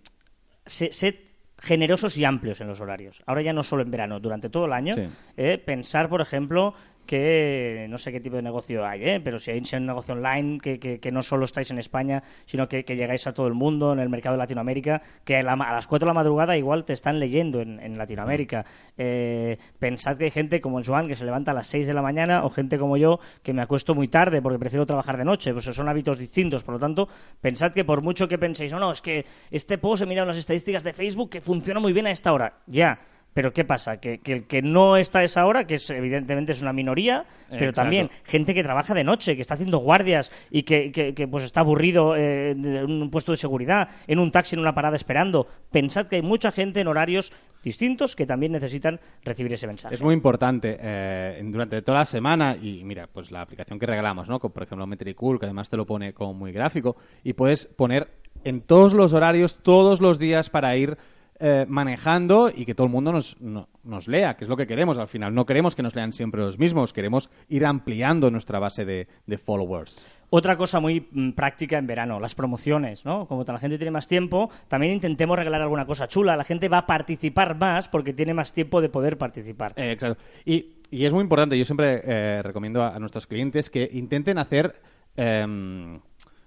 se- 0.67 0.93
sed 0.93 1.15
generosos 1.59 2.17
y 2.19 2.25
amplios 2.25 2.61
en 2.61 2.69
los 2.69 2.81
horarios. 2.81 3.23
Ahora 3.27 3.43
ya 3.43 3.53
no 3.53 3.63
solo 3.63 3.83
en 3.83 3.91
verano, 3.91 4.21
durante 4.21 4.51
todo 4.51 4.67
el 4.67 4.73
año. 4.73 4.95
Sí. 4.95 5.03
eh, 5.37 5.57
pensar, 5.59 6.09
por 6.09 6.21
ejemplo, 6.21 6.75
que 7.05 7.87
no 7.89 7.99
sé 7.99 8.13
qué 8.13 8.21
tipo 8.21 8.37
de 8.37 8.43
negocio 8.43 8.85
hay, 8.87 9.03
¿eh? 9.05 9.21
pero 9.23 9.39
si 9.39 9.51
hay 9.51 9.63
un 9.75 9.87
negocio 9.87 10.15
online 10.15 10.59
que, 10.61 10.79
que- 10.79 10.99
que 11.01 11.13
no 11.13 11.23
solo 11.23 11.45
estáis 11.45 11.71
en 11.71 11.79
España, 11.79 12.23
sino 12.47 12.69
que, 12.69 12.83
llegáis 12.83 13.27
a 13.27 13.33
todo 13.35 13.47
el 13.47 13.55
mundo, 13.55 13.93
en 13.93 13.99
el 13.99 14.09
mercado 14.09 14.35
de 14.35 14.39
Latinoamérica, 14.39 15.03
que 15.25 15.37
a, 15.37 15.43
la 15.43 15.53
a 15.53 15.73
las 15.73 15.87
4 15.87 16.07
de 16.07 16.11
la 16.11 16.15
madrugada 16.15 16.57
igual 16.57 16.85
te 16.85 16.93
están 16.93 17.19
leyendo 17.19 17.61
en, 17.61 17.81
en 17.81 17.99
Latinoamérica. 17.99 18.65
Eh, 18.97 19.59
pensad 19.79 20.17
que 20.17 20.25
hay 20.25 20.31
gente 20.31 20.61
como 20.61 20.83
Joan 20.83 21.09
que 21.09 21.15
se 21.17 21.25
levanta 21.25 21.51
a 21.51 21.55
las 21.55 21.67
6 21.67 21.87
de 21.87 21.95
la 21.95 22.03
mañana 22.03 22.45
o 22.45 22.51
gente 22.51 22.79
como 22.79 22.97
yo 22.97 23.19
que 23.43 23.53
me 23.53 23.63
acuesto 23.63 23.95
muy 23.95 24.09
tarde 24.09 24.41
porque 24.43 24.59
prefiero 24.59 24.87
trabajar 24.87 25.17
de 25.17 25.25
noche, 25.25 25.53
pues 25.53 25.65
son 25.65 25.89
hábitos 25.89 26.19
distintos. 26.19 26.63
Por 26.65 26.75
lo 26.75 26.81
tanto, 26.81 27.09
pensad 27.41 27.73
que 27.73 27.85
por 27.85 28.03
mucho 28.03 28.29
que 28.29 28.39
penséis, 28.39 28.73
no, 28.73 28.79
no, 28.79 28.93
es 28.93 29.03
que 29.03 29.25
este 29.51 29.79
post 29.79 30.03
he 30.03 30.07
mirado 30.07 30.27
las 30.29 30.37
estadísticas 30.37 30.85
de 30.85 30.93
Facebook 30.93 31.31
que 31.31 31.41
funciona 31.41 31.81
muy 31.81 31.93
bien 31.93 32.07
a 32.07 32.11
esta 32.11 32.33
hora. 32.33 32.55
Ya. 32.67 32.99
Pero 33.35 33.53
¿qué 33.53 33.65
pasa? 33.65 33.99
Que, 33.99 34.19
que 34.19 34.33
el 34.33 34.47
que 34.47 34.63
no 34.63 34.97
está 34.97 35.19
a 35.19 35.25
esa 35.25 35.45
hora, 35.45 35.67
que 35.67 35.75
es, 35.75 35.91
evidentemente 35.91 36.53
es 36.53 36.63
una 36.63 36.73
minoría, 36.73 37.25
pero 37.51 37.57
Exacto. 37.71 37.81
también 37.83 38.11
gente 38.25 38.55
que 38.55 38.63
trabaja 38.63 38.95
de 38.95 39.03
noche, 39.05 39.35
que 39.35 39.43
está 39.43 39.55
haciendo 39.55 39.79
guardias 39.79 40.31
y 40.51 40.63
que, 40.63 40.93
que- 40.93 41.15
que, 41.15 41.27
pues 41.29 41.45
está 41.45 41.61
aburrido 41.61 42.15
eh, 42.17 42.53
en 42.53 42.91
un 43.03 43.11
puesto 43.11 43.33
de 43.33 43.37
seguridad, 43.37 43.89
en 44.07 44.21
un 44.21 44.31
taxi, 44.31 44.55
en 44.55 44.61
una 44.61 44.75
parada 44.75 44.95
esperando. 44.97 45.47
Pensad 45.71 46.07
que 46.07 46.17
hay 46.17 46.23
mucha 46.23 46.53
gente 46.53 46.81
en 46.81 46.87
horarios 46.87 47.33
distintos 47.63 48.15
que 48.15 48.25
también 48.27 48.53
necesitan 48.53 49.01
recibir 49.25 49.53
ese 49.53 49.67
mensaje. 49.67 49.95
Es 49.95 50.03
muy 50.03 50.15
importante 50.15 50.77
eh, 50.81 51.41
durante 51.45 51.83
toda 51.83 51.99
la 52.01 52.05
semana 52.05 52.57
y 52.61 52.85
mira, 52.85 53.09
pues 53.13 53.31
la 53.33 53.41
aplicación 53.41 53.79
que 53.79 53.87
regalamos, 53.87 54.29
¿no? 54.29 54.39
Como, 54.39 54.55
por 54.55 54.63
ejemplo 54.63 54.87
Metricool, 54.87 55.41
que 55.41 55.47
además 55.47 55.69
te 55.69 55.77
lo 55.77 55.87
pone 55.87 56.13
como 56.13 56.35
muy 56.35 56.53
gráfico 56.53 56.97
y 57.25 57.33
puedes 57.33 57.67
poner 57.67 58.09
en 58.45 58.61
todos 58.61 58.93
los 58.93 59.13
horarios, 59.13 59.59
todos 59.63 60.01
los 60.01 60.19
días 60.19 60.51
para 60.51 60.77
ir 60.77 60.97
eh, 61.41 61.67
manejando 61.69 62.51
y 62.55 62.65
que 62.65 62.75
todo 62.75 62.87
el 62.87 62.93
mundo 62.93 63.13
nos, 63.13 63.41
no- 63.41 63.69
nos 63.83 64.09
lea, 64.09 64.37
que 64.37 64.45
es 64.45 64.49
lo 64.49 64.57
que 64.57 64.67
queremos 64.67 64.99
al 64.99 65.09
final. 65.09 65.35
No 65.35 65.47
queremos 65.47 65.75
que 65.75 65.83
nos 65.83 65.95
lean 65.95 66.13
siempre 66.13 66.41
los 66.41 66.59
mismos, 66.59 66.93
queremos 66.93 67.29
ir 67.49 67.67
ampliando 67.67 68.31
nuestra 68.31 68.59
base 68.59 68.85
de, 68.85 69.09
de 69.27 69.39
followers. 69.39 70.07
Otra 70.31 70.57
cosa 70.57 70.81
muy 70.81 71.07
mm, 71.13 71.31
práctica 71.33 71.77
en 71.79 71.87
verano, 71.87 72.19
las 72.21 72.35
promociones, 72.35 73.05
¿no? 73.05 73.27
Como 73.29 73.45
la 73.45 73.59
gente 73.59 73.77
tiene 73.79 73.91
más 73.91 74.09
tiempo, 74.09 74.51
también 74.69 74.93
intentemos 74.93 75.39
regalar 75.39 75.63
alguna 75.63 75.87
cosa 75.87 76.09
chula. 76.09 76.37
La 76.37 76.45
gente 76.45 76.69
va 76.69 76.79
a 76.79 76.87
participar 76.87 77.57
más 77.59 77.89
porque 77.89 78.13
tiene 78.13 78.35
más 78.35 78.53
tiempo 78.53 78.81
de 78.81 78.89
poder 78.89 79.19
participar. 79.19 79.73
Eh, 79.77 79.93
exacto. 79.93 80.23
Y, 80.45 80.77
y 80.91 81.05
es 81.05 81.13
muy 81.13 81.23
importante, 81.23 81.59
yo 81.59 81.65
siempre 81.65 82.01
eh, 82.05 82.43
recomiendo 82.43 82.83
a, 82.83 82.95
a 82.95 82.99
nuestros 82.99 83.27
clientes 83.27 83.71
que 83.71 83.89
intenten 83.93 84.39
hacer 84.39 84.75
em, 85.17 86.01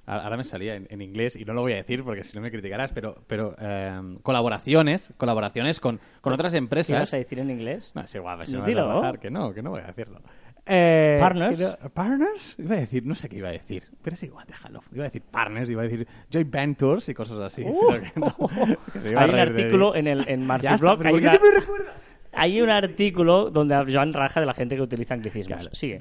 ahora 0.07 0.37
me 0.37 0.43
salía 0.43 0.75
en, 0.75 0.87
en 0.89 1.01
inglés 1.01 1.35
y 1.35 1.45
no 1.45 1.53
lo 1.53 1.61
voy 1.61 1.73
a 1.73 1.75
decir 1.75 2.03
porque 2.03 2.23
si 2.23 2.35
no 2.35 2.41
me 2.41 2.49
criticarás, 2.49 2.91
pero, 2.93 3.21
pero 3.27 3.55
eh, 3.59 4.17
colaboraciones, 4.23 5.13
colaboraciones 5.17 5.79
con, 5.79 5.99
con 6.21 6.33
otras 6.33 6.53
¿Qué 6.53 6.57
empresas. 6.57 6.89
ibas 6.95 7.13
a 7.13 7.17
decir 7.17 7.39
en 7.39 7.49
inglés? 7.51 7.91
No, 7.93 8.01
es 8.01 8.15
igual, 8.15 8.45
si 8.47 8.53
no 8.53 8.61
vas 8.61 8.75
a 8.77 8.83
bajar, 8.83 9.19
que 9.19 9.29
no, 9.29 9.53
que 9.53 9.61
no 9.61 9.69
voy 9.71 9.81
a 9.81 9.87
decirlo. 9.87 10.21
Eh, 10.69 11.17
Partners. 11.21 11.57
que 11.81 11.89
partners, 11.89 12.55
iba 12.57 12.75
a 12.75 12.79
decir, 12.79 13.05
no 13.05 13.15
sé 13.15 13.29
qué 13.29 13.37
iba 13.37 13.47
a 13.47 13.53
decir, 13.53 13.83
pero 14.01 14.15
es 14.15 14.23
igual, 14.23 14.45
déjalo. 14.47 14.81
Iba 14.91 15.03
a 15.03 15.07
decir 15.07 15.21
partners, 15.21 15.69
iba 15.69 15.81
a 15.81 15.85
decir 15.87 16.05
joint 16.31 16.51
ventures 16.51 17.07
y 17.07 17.13
cosas 17.13 17.39
así. 17.39 17.63
pero 17.89 18.01
que 18.01 18.19
no, 18.19 18.35
que 18.93 18.99
se 18.99 19.15
Uh. 19.15 19.19
Hay 19.19 19.29
un 19.29 19.39
artículo 19.39 19.95
en 19.95 20.07
el 20.07 20.27
en 20.27 20.49
está, 20.51 20.75
Blog. 20.75 20.97
¿por 20.97 21.05
qué 21.07 21.13
una- 21.13 21.29
siempre 21.29 21.49
recuerdas? 21.61 21.93
Hay 22.37 22.61
un 22.61 22.69
artículo 22.69 23.49
donde 23.49 23.75
Joan 23.91 24.13
raja 24.13 24.39
de 24.39 24.45
la 24.45 24.53
gente 24.53 24.75
que 24.75 24.81
utiliza 24.81 25.13
anglicismos. 25.13 25.57
Claro, 25.61 25.75
Sigue. 25.75 25.97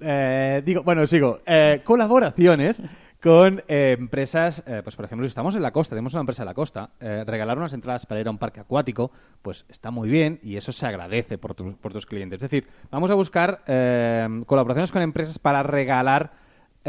Eh, 0.00 0.62
digo, 0.64 0.82
bueno, 0.82 1.06
sigo. 1.06 1.38
Eh, 1.46 1.80
colaboraciones 1.84 2.82
con 3.20 3.62
eh, 3.66 3.96
empresas, 3.98 4.62
eh, 4.66 4.80
pues 4.84 4.94
por 4.94 5.04
ejemplo, 5.04 5.26
si 5.26 5.30
estamos 5.30 5.56
en 5.56 5.62
la 5.62 5.72
costa, 5.72 5.94
tenemos 5.96 6.14
una 6.14 6.20
empresa 6.20 6.42
en 6.42 6.46
la 6.46 6.54
costa, 6.54 6.90
eh, 7.00 7.24
regalar 7.26 7.58
unas 7.58 7.72
entradas 7.72 8.06
para 8.06 8.20
ir 8.20 8.28
a 8.28 8.30
un 8.30 8.38
parque 8.38 8.60
acuático, 8.60 9.10
pues 9.42 9.64
está 9.68 9.90
muy 9.90 10.08
bien 10.08 10.38
y 10.42 10.56
eso 10.56 10.70
se 10.70 10.86
agradece 10.86 11.36
por, 11.38 11.54
tus- 11.54 11.74
por 11.76 11.92
tus 11.92 12.06
clientes. 12.06 12.36
Es 12.36 12.48
decir, 12.50 12.68
vamos 12.92 13.10
a 13.10 13.14
buscar 13.14 13.62
colaboraciones 14.46 14.92
con 14.92 15.02
empresas 15.02 15.38
para 15.40 15.62
regalar 15.64 16.32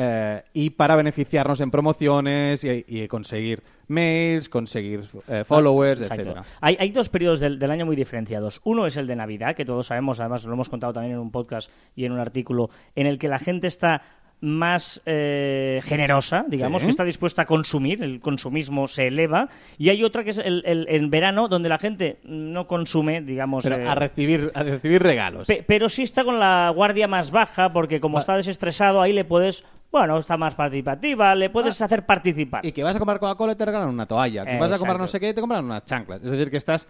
eh, 0.02 0.44
y 0.54 0.70
para 0.70 0.96
beneficiarnos 0.96 1.60
en 1.60 1.72
promociones 1.72 2.64
y, 2.64 2.86
y 2.88 3.08
conseguir 3.10 3.62
mails, 3.90 4.48
conseguir 4.48 5.02
eh, 5.28 5.44
followers, 5.44 6.02
Exacto. 6.02 6.22
etcétera. 6.22 6.44
Hay, 6.62 6.78
hay 6.80 6.92
dos 6.92 7.10
periodos 7.10 7.40
del, 7.42 7.60
del 7.60 7.72
año 7.72 7.86
muy 7.86 7.96
diferenciados. 7.98 8.62
Uno 8.64 8.86
es 8.86 8.96
el 8.98 9.08
de 9.08 9.16
Navidad, 9.18 9.56
que 9.56 9.66
todos 9.66 9.88
sabemos, 9.88 10.20
además 10.22 10.46
lo 10.46 10.54
hemos 10.54 10.70
contado 10.70 10.94
también 10.94 11.16
en 11.16 11.20
un 11.20 11.32
podcast 11.32 11.70
y 11.96 12.06
en 12.06 12.14
un 12.14 12.20
artículo, 12.20 12.70
en 12.96 13.08
el 13.08 13.18
que 13.18 13.28
la 13.28 13.40
gente 13.40 13.68
está 13.68 14.02
más 14.42 15.02
eh, 15.06 15.82
generosa, 15.84 16.46
digamos, 16.48 16.82
Sí. 16.82 16.86
que 16.88 16.92
está 16.92 17.04
dispuesta 17.04 17.42
a 17.42 17.46
consumir, 17.46 18.02
el 18.02 18.22
consumismo 18.22 18.88
se 18.88 19.08
eleva, 19.08 19.50
y 19.78 19.90
hay 19.90 20.02
otra 20.06 20.24
que 20.24 20.30
es 20.30 20.38
el, 20.38 20.64
el- 20.66 20.86
en 20.88 21.10
verano, 21.10 21.50
donde 21.50 21.68
la 21.68 21.78
gente 21.78 22.20
no 22.24 22.66
consume, 22.66 23.20
digamos... 23.20 23.64
Pero 23.66 23.76
eh, 23.80 23.86
a 23.90 23.96
recibir, 23.96 24.50
a 24.54 24.64
recibir 24.64 25.04
regalos. 25.04 25.46
Pe- 25.46 25.66
pero 25.68 25.90
sí 25.90 26.04
está 26.04 26.24
con 26.24 26.40
la 26.40 26.72
guardia 26.74 27.06
más 27.10 27.32
baja, 27.32 27.74
porque 27.74 28.00
como 28.00 28.18
está 28.18 28.38
desestresado, 28.38 29.02
ahí 29.02 29.12
le 29.12 29.26
puedes, 29.26 29.66
bueno, 29.92 30.20
está 30.20 30.38
más 30.38 30.54
participativa, 30.56 31.34
le 31.34 31.50
puedes 31.50 31.82
hacer 31.82 32.06
participar. 32.06 32.62
Ah. 32.64 32.68
Y 32.68 32.72
que 32.72 32.84
vas 32.84 32.96
a 32.96 33.00
comprar 33.00 33.20
Coca-Cola 33.20 33.54
y 33.54 33.56
te 33.56 33.66
regalan 33.66 33.90
una 33.90 34.06
toalla. 34.06 34.46
Que 34.46 34.60
vas 34.60 34.72
a 34.72 34.78
comprar 34.78 35.00
no 35.00 35.08
sé 35.08 35.20
qué 35.20 35.30
y 35.30 35.34
te 35.34 35.42
compran 35.42 35.66
unas 35.66 35.86
chanclas. 35.86 36.24
Es 36.24 36.32
decir, 36.32 36.52
que 36.52 36.58
estás, 36.58 36.88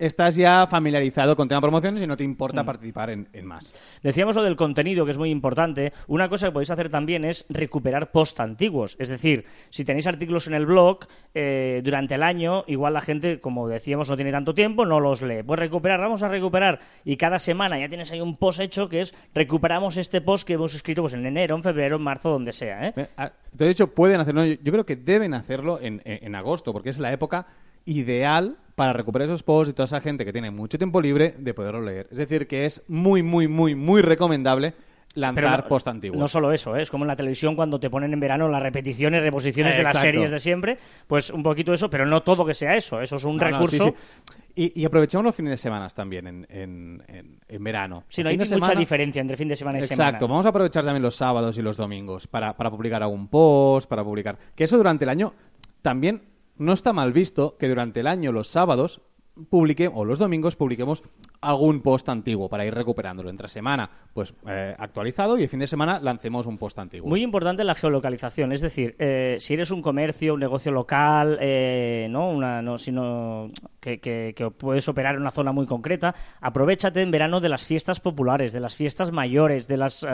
estás 0.00 0.34
ya 0.36 0.66
familiarizado 0.66 1.36
con 1.36 1.46
tema 1.46 1.58
de 1.58 1.62
promociones 1.62 2.02
y 2.02 2.06
no 2.06 2.16
te 2.16 2.24
Mm. 2.24 2.30
importa 2.30 2.64
participar 2.64 3.10
en, 3.10 3.28
en 3.32 3.46
más. 3.46 3.74
Decíamos 4.02 4.34
lo 4.36 4.42
del 4.42 4.56
contenido, 4.56 5.04
que 5.04 5.10
es 5.12 5.18
muy 5.18 5.30
importante. 5.30 5.92
Una 6.08 6.28
cosa 6.28 6.46
que 6.48 6.52
podéis 6.52 6.70
hacer 6.70 6.88
también 6.88 7.24
es 7.24 7.44
recuperar 7.48 8.10
post 8.10 8.40
antiguos. 8.40 8.96
Es 8.98 9.08
decir, 9.10 9.44
si 9.70 9.84
tenéis 9.84 10.06
artículos 10.06 10.46
en 10.46 10.54
el 10.54 10.66
blog, 10.66 11.00
eh, 11.34 11.80
durante 11.84 12.14
el 12.14 12.22
año, 12.22 12.64
igual 12.66 12.94
la 12.94 13.00
gente, 13.00 13.40
como 13.40 13.68
decíamos, 13.68 14.08
no 14.08 14.16
tiene 14.16 14.30
tanto 14.32 14.54
tiempo, 14.54 14.84
no 14.86 14.98
los 15.00 15.22
lee. 15.22 15.42
Pues 15.44 15.60
recuperar, 15.60 16.00
vamos 16.00 16.22
a 16.22 16.28
recuperar. 16.28 16.80
Y 17.04 17.16
cada 17.16 17.38
semana 17.38 17.78
ya 17.78 17.88
tienes 17.88 18.10
ahí 18.10 18.20
un 18.20 18.36
post 18.36 18.60
hecho 18.60 18.88
que 18.88 19.00
es 19.00 19.14
recuperamos 19.34 19.96
este 19.96 20.20
post 20.20 20.46
que 20.46 20.54
hemos 20.54 20.74
escrito 20.74 21.02
pues, 21.02 21.14
en 21.14 21.26
enero, 21.26 21.54
en 21.56 21.62
febrero, 21.62 21.96
en 21.96 22.02
marzo, 22.02 22.30
donde 22.30 22.52
sea. 22.52 22.88
¿eh? 22.88 22.92
Eh, 22.96 23.06
ah, 23.16 23.30
Te 23.56 23.64
he 23.64 23.68
dicho, 23.68 23.88
pueden 23.88 24.20
hacerlo. 24.20 24.44
Yo, 24.44 24.54
yo 24.62 24.72
creo 24.72 24.86
que 24.86 24.96
deben 24.96 25.34
hacerlo 25.34 25.78
en, 25.80 26.00
en- 26.04 26.24
en 26.26 26.34
agosto, 26.34 26.72
porque 26.72 26.90
es 26.90 26.98
la 26.98 27.12
época 27.12 27.46
ideal 27.84 28.56
para 28.74 28.92
recuperar 28.92 29.26
esos 29.28 29.42
posts 29.42 29.70
y 29.70 29.74
toda 29.74 29.84
esa 29.84 30.00
gente 30.00 30.24
que 30.24 30.32
tiene 30.32 30.50
mucho 30.50 30.78
tiempo 30.78 31.00
libre 31.00 31.34
de 31.38 31.52
poderlo 31.54 31.82
leer. 31.82 32.08
Es 32.10 32.18
decir, 32.18 32.46
que 32.46 32.64
es 32.66 32.82
muy, 32.88 33.22
muy, 33.22 33.46
muy, 33.48 33.74
muy 33.74 34.00
recomendable 34.00 34.74
lanzar 35.14 35.64
no- 35.64 35.68
post 35.68 35.88
antiguos. 35.88 36.18
No 36.18 36.28
solo 36.28 36.52
eso, 36.52 36.76
¿eh? 36.76 36.82
es 36.82 36.90
como 36.90 37.04
en 37.04 37.08
la 37.08 37.16
televisión 37.16 37.56
cuando 37.56 37.80
te 37.80 37.90
ponen 37.90 38.12
en 38.12 38.20
verano 38.20 38.48
las 38.48 38.62
repeticiones, 38.62 39.22
reposiciones 39.22 39.76
de 39.76 39.82
las 39.82 39.94
Exacto. 39.96 40.12
series 40.12 40.30
de 40.30 40.38
siempre, 40.38 40.78
pues 41.06 41.30
un 41.30 41.42
poquito 41.42 41.72
eso, 41.74 41.90
pero 41.90 42.06
no 42.06 42.22
todo 42.22 42.44
que 42.46 42.54
sea 42.54 42.76
eso, 42.76 43.00
eso 43.00 43.16
es 43.16 43.24
un 43.24 43.36
No, 43.36 43.44
no, 43.50 43.58
recurso. 43.58 43.84
sí, 43.86 43.90
sí. 43.90 44.72
Y, 44.74 44.80
y 44.80 44.84
aprovechamos 44.84 45.24
los 45.24 45.34
fines 45.34 45.50
de 45.50 45.56
semana 45.56 45.88
también 45.88 46.26
en, 46.26 46.46
en- 46.48 47.02
en- 47.08 47.38
en 47.48 47.64
verano. 47.64 48.04
El 48.16 48.24
no 48.24 48.30
hay 48.30 48.38
mucha 48.38 48.74
diferencia 48.74 49.20
entre 49.20 49.36
fin 49.36 49.48
de 49.48 49.56
semana 49.56 49.78
y 49.78 49.82
semana. 49.82 50.08
Exacto, 50.10 50.28
vamos 50.28 50.46
a 50.46 50.50
aprovechar 50.50 50.84
también 50.84 51.02
los 51.02 51.16
sábados 51.16 51.58
y 51.58 51.62
los 51.62 51.76
domingos 51.76 52.26
para, 52.26 52.56
para 52.56 52.70
publicar 52.70 53.02
algún 53.02 53.28
post, 53.28 53.88
para 53.90 54.04
publicar... 54.04 54.38
Que 54.54 54.64
eso 54.64 54.76
durante 54.76 55.04
el 55.04 55.08
año 55.08 55.34
también 55.82 56.22
no 56.60 56.74
está 56.74 56.92
mal 56.92 57.14
visto 57.14 57.56
que 57.58 57.68
durante 57.68 58.00
el 58.00 58.06
año 58.06 58.32
los 58.32 58.48
sábados 58.48 59.00
publique 59.48 59.90
o 59.92 60.04
los 60.04 60.18
domingos 60.18 60.56
publiquemos 60.56 61.02
algún 61.42 61.80
post 61.80 62.08
antiguo 62.08 62.48
para 62.48 62.66
ir 62.66 62.74
recuperándolo 62.74 63.30
entre 63.30 63.48
semana. 63.48 63.88
Pues 64.12 64.34
eh, 64.46 64.74
actualizado 64.78 65.38
y 65.38 65.44
el 65.44 65.48
fin 65.48 65.60
de 65.60 65.66
semana 65.66 65.98
lancemos 66.00 66.46
un 66.46 66.58
post 66.58 66.78
antiguo. 66.78 67.08
Muy 67.08 67.22
importante 67.22 67.64
la 67.64 67.74
geolocalización, 67.74 68.52
es 68.52 68.60
decir, 68.60 68.94
eh, 68.98 69.36
si 69.38 69.54
eres 69.54 69.70
un 69.70 69.80
comercio, 69.80 70.34
un 70.34 70.40
negocio 70.40 70.70
local, 70.72 71.38
eh, 71.40 72.08
no, 72.10 72.28
una, 72.30 72.60
no, 72.60 72.76
sino 72.76 73.50
que, 73.80 74.00
que- 74.00 74.34
que 74.36 74.50
puedes 74.50 74.86
operar 74.88 75.14
en 75.14 75.22
una 75.22 75.30
zona 75.30 75.52
muy 75.52 75.66
concreta, 75.66 76.14
aprovechate 76.40 77.00
en 77.00 77.10
verano 77.10 77.40
de 77.40 77.48
las 77.48 77.64
fiestas 77.64 78.00
populares, 78.00 78.52
de 78.52 78.60
las 78.60 78.74
fiestas 78.74 79.10
mayores, 79.12 79.66
de 79.68 79.76
los 79.78 80.06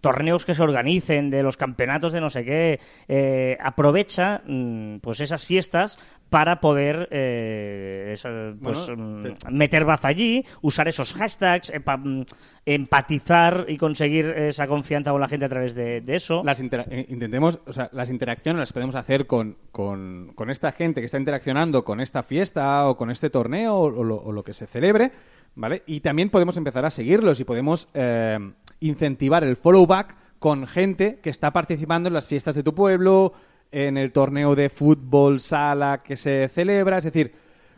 torneos 0.00 0.44
que 0.46 0.54
se 0.54 0.62
organicen, 0.62 1.28
de 1.30 1.42
los 1.42 1.56
campeonatos 1.56 2.12
de 2.12 2.20
no 2.20 2.30
sé 2.30 2.44
qué. 2.44 2.80
eh, 3.08 3.56
aprovecha 3.60 4.42
mm, 4.46 4.96
pues 4.98 5.20
esas 5.20 5.44
fiestas 5.44 5.98
para 6.30 6.60
poder 6.60 7.08
eh, 7.10 8.14
pues, 8.62 8.86
Bueno, 8.88 9.02
mm, 9.02 9.22
te- 9.34 9.50
meter 9.50 9.84
baza 9.84 10.08
allí, 10.08 10.44
usar 10.62 10.88
esos 10.88 11.14
hashtags, 11.14 11.72
mm, 11.98 12.22
empatizar 12.66 13.66
y 13.68 13.76
conseguir 13.76 14.26
esa 14.26 14.66
confianza 14.66 15.10
con 15.10 15.20
la 15.20 15.28
gente 15.28 15.46
a 15.46 15.48
través 15.48 15.74
de, 15.74 16.02
eso. 16.08 16.42
las 16.44 16.60
eh, 16.60 17.06
intentemos, 17.08 17.60
o 17.66 17.72
sea, 17.72 17.88
las 17.92 18.10
interacciones 18.10 18.58
las 18.60 18.72
podemos 18.72 18.94
hacer 18.94 19.26
con, 19.26 19.56
con- 19.70 20.34
esta 20.50 20.72
gente 20.72 21.00
que 21.00 21.06
está 21.06 21.18
interaccionando 21.18 21.84
con 21.84 22.00
esta 22.00 22.22
fiesta 22.22 22.88
o 22.88 22.96
con 22.96 23.10
este 23.10 23.30
torneo 23.30 23.76
o, 23.76 23.84
o 23.84 24.04
lo, 24.04 24.16
o 24.16 24.32
lo 24.32 24.42
que 24.44 24.52
se 24.52 24.66
celebre, 24.66 25.12
¿vale? 25.54 25.82
Y 25.86 26.00
también 26.00 26.30
podemos 26.30 26.56
empezar 26.56 26.84
a 26.84 26.90
seguirlos 26.90 27.40
y 27.40 27.44
podemos 27.44 27.88
eh, 27.94 28.38
incentivar 28.80 29.44
el 29.44 29.56
follow 29.56 29.86
back 29.86 30.16
con 30.38 30.66
gente 30.66 31.18
que 31.22 31.30
está 31.30 31.52
participando 31.52 32.08
en 32.08 32.12
las 32.14 32.28
fiestas 32.28 32.54
de 32.54 32.62
tu 32.62 32.74
pueblo, 32.74 33.32
en 33.72 33.96
el 33.96 34.12
torneo 34.12 34.54
de 34.54 34.68
fútbol 34.68 35.40
sala 35.40 36.02
que 36.04 36.16
se 36.16 36.48
celebra, 36.48 36.98
es 36.98 37.04
decir, 37.04 37.32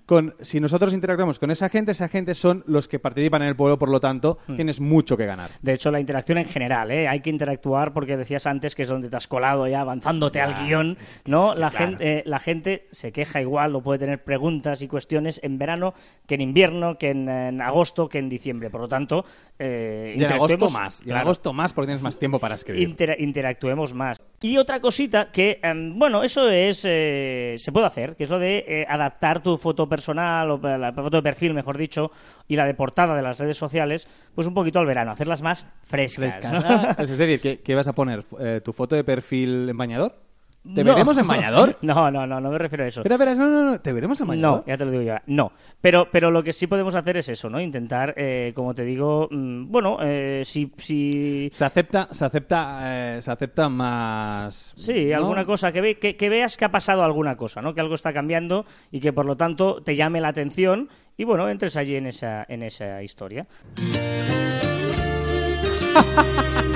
con, 0.07 0.35
si 0.41 0.61
nosotros 0.61 0.95
interactuamos 0.95 1.39
con 1.39 1.51
esa 1.51 1.69
gente, 1.69 1.93
esa 1.93 2.09
gente 2.09 2.35
son 2.35 2.63
los 2.67 2.87
que 2.89 2.99
participan 2.99 3.43
en 3.43 3.49
el 3.49 3.57
pueblo, 3.57 3.79
por 3.79 3.89
lo 3.91 3.99
tanto, 4.01 4.39
tienes 4.55 4.81
mucho 4.81 5.17
que 5.17 5.27
ganar. 5.27 5.51
De 5.61 5.73
hecho, 5.73 5.91
la 5.91 5.99
interacción 6.01 6.39
en 6.39 6.45
general, 6.47 6.91
¿eh? 6.93 7.09
hay 7.09 7.21
que 7.21 7.31
interactuar 7.31 7.93
porque 7.93 8.17
decías 8.17 8.47
antes 8.47 8.75
que 8.75 8.83
es 8.83 8.89
donde 8.89 9.11
te 9.11 9.17
has 9.17 9.27
colado 9.27 9.67
ya 9.67 9.81
avanzándote 9.81 10.41
al 10.41 10.65
guion, 10.65 10.97
¿no? 11.27 11.55
la, 11.55 11.71
claro. 11.71 11.87
gente, 11.89 12.19
eh, 12.19 12.23
la 12.25 12.39
gente 12.39 12.87
se 12.93 13.11
queja 13.13 13.41
igual 13.41 13.75
o 13.75 13.81
puede 13.83 13.99
tener 13.99 14.23
preguntas 14.23 14.81
y 14.83 14.89
cuestiones 14.89 15.41
en 15.43 15.59
verano 15.59 15.93
que 16.27 16.37
en 16.37 16.41
invierno, 16.41 16.97
que 16.99 17.11
en, 17.11 17.29
en 17.29 17.61
agosto, 17.61 18.09
que 18.09 18.19
en 18.19 18.29
diciembre. 18.29 18.71
Por 18.71 18.83
lo 18.83 18.89
tanto, 18.89 19.25
eh, 19.59 20.15
Y 20.17 20.23
en 20.25 20.33
agosto 20.33 20.57
interactuemos- 20.57 20.73
más, 20.73 20.99
y 21.01 21.03
en 21.03 21.09
claro, 21.09 21.21
agosto 21.23 21.53
más 21.53 21.73
porque 21.73 21.87
tienes 21.89 22.03
más 22.03 22.17
tiempo 22.19 22.39
para 22.39 22.55
escribir. 22.55 22.89
intera- 22.89 23.17
interactuemos 23.19 23.93
más. 23.93 24.19
Y 24.43 24.59
otra 24.59 24.81
cosita 24.81 25.31
que, 25.33 25.59
em, 25.63 25.99
bueno, 25.99 26.23
eso 26.23 26.49
es 26.51 26.85
eh, 26.87 27.55
se 27.57 27.73
puede 27.73 27.87
hacer, 27.87 28.17
que 28.17 28.25
es 28.25 28.31
lo 28.31 28.39
de 28.39 28.65
eh, 28.69 28.87
adaptar 28.89 29.43
tu 29.43 29.57
foto 29.57 29.89
personal 29.89 30.51
o 30.51 30.59
la 30.59 30.93
foto 30.93 31.17
de 31.17 31.23
perfil, 31.23 31.55
mejor 31.55 31.79
dicho, 31.79 32.11
y 32.47 32.57
la 32.57 32.67
de 32.67 32.75
portada 32.75 33.15
de 33.15 33.23
las 33.23 33.39
redes 33.39 33.57
sociales, 33.57 34.07
pues 34.35 34.47
un 34.47 34.55
poquito 34.55 34.79
al 34.79 34.87
verano, 34.87 35.13
hacerlas 35.13 35.41
más 35.41 35.67
frescas. 35.85 36.39
Frescas. 36.39 36.53
¿no? 36.53 36.69
Ah, 36.69 36.97
es 36.99 37.17
decir, 37.17 37.41
¿qué, 37.41 37.61
qué 37.61 37.75
vas 37.75 37.89
a 37.89 37.95
poner? 37.95 38.25
Eh, 38.39 38.61
¿Tu 38.63 38.73
foto 38.73 38.95
de 38.95 39.05
perfil 39.05 39.69
en 39.71 39.77
bañador? 39.77 40.26
¿Te 40.75 40.85
No. 40.85 40.91
veremos 40.93 41.17
en 41.19 41.27
bañador? 41.27 41.79
No, 41.83 42.11
no, 42.11 42.27
no, 42.27 42.41
no 42.41 42.51
me 42.51 42.59
refiero 42.59 42.85
a 42.85 42.89
eso. 42.89 43.01
Espera, 43.01 43.15
espera, 43.15 43.35
no, 43.35 43.49
no, 43.49 43.71
no, 43.71 43.81
¿te 43.81 43.93
veremos 43.93 44.21
en 44.21 44.27
bañador? 44.27 44.59
No, 44.61 44.65
ya 44.67 44.77
te 44.77 44.85
lo 44.85 44.91
digo 44.91 45.03
yo. 45.03 45.15
No. 45.27 45.53
Pero, 45.81 46.09
pero 46.11 46.31
lo 46.31 46.43
que 46.43 46.53
sí 46.53 46.67
podemos 46.67 46.95
hacer 46.95 47.17
es 47.19 47.29
eso, 47.29 47.49
¿no? 47.49 47.61
Intentar, 47.61 48.15
eh, 48.17 48.53
como 48.55 48.75
te 48.75 48.85
digo, 48.85 49.29
mm, 49.31 49.71
bueno, 49.71 49.99
eh, 50.03 50.43
si, 50.45 50.73
si... 50.77 51.49
Se 51.53 51.65
acepta, 51.65 52.09
se 52.11 52.25
acepta, 52.25 53.17
eh, 53.17 53.23
se 53.23 53.31
acepta 53.31 53.69
más... 53.69 54.75
Sí, 54.77 55.07
¿no? 55.07 55.17
alguna 55.17 55.45
cosa, 55.45 55.73
que, 55.73 55.81
ve, 55.81 55.99
que, 55.99 56.17
que 56.17 56.29
veas 56.29 56.57
que 56.57 56.65
ha 56.65 56.71
pasado 56.71 57.03
alguna 57.03 57.37
cosa, 57.37 57.63
¿no? 57.63 57.75
Que 57.75 57.81
algo 57.81 57.95
está 57.95 58.13
cambiando 58.13 58.67
y 58.91 59.01
que 59.01 59.13
por 59.13 59.27
lo 59.27 59.37
tanto 59.37 59.83
te 59.83 59.97
llame 59.97 60.21
la 60.21 60.29
atención 60.29 60.89
y 61.17 61.25
bueno, 61.25 61.49
entres 61.49 61.77
allí 61.77 61.97
en 61.97 62.07
esa, 62.07 62.45
en 62.49 62.63
esa 62.63 63.03
historia. 63.03 63.47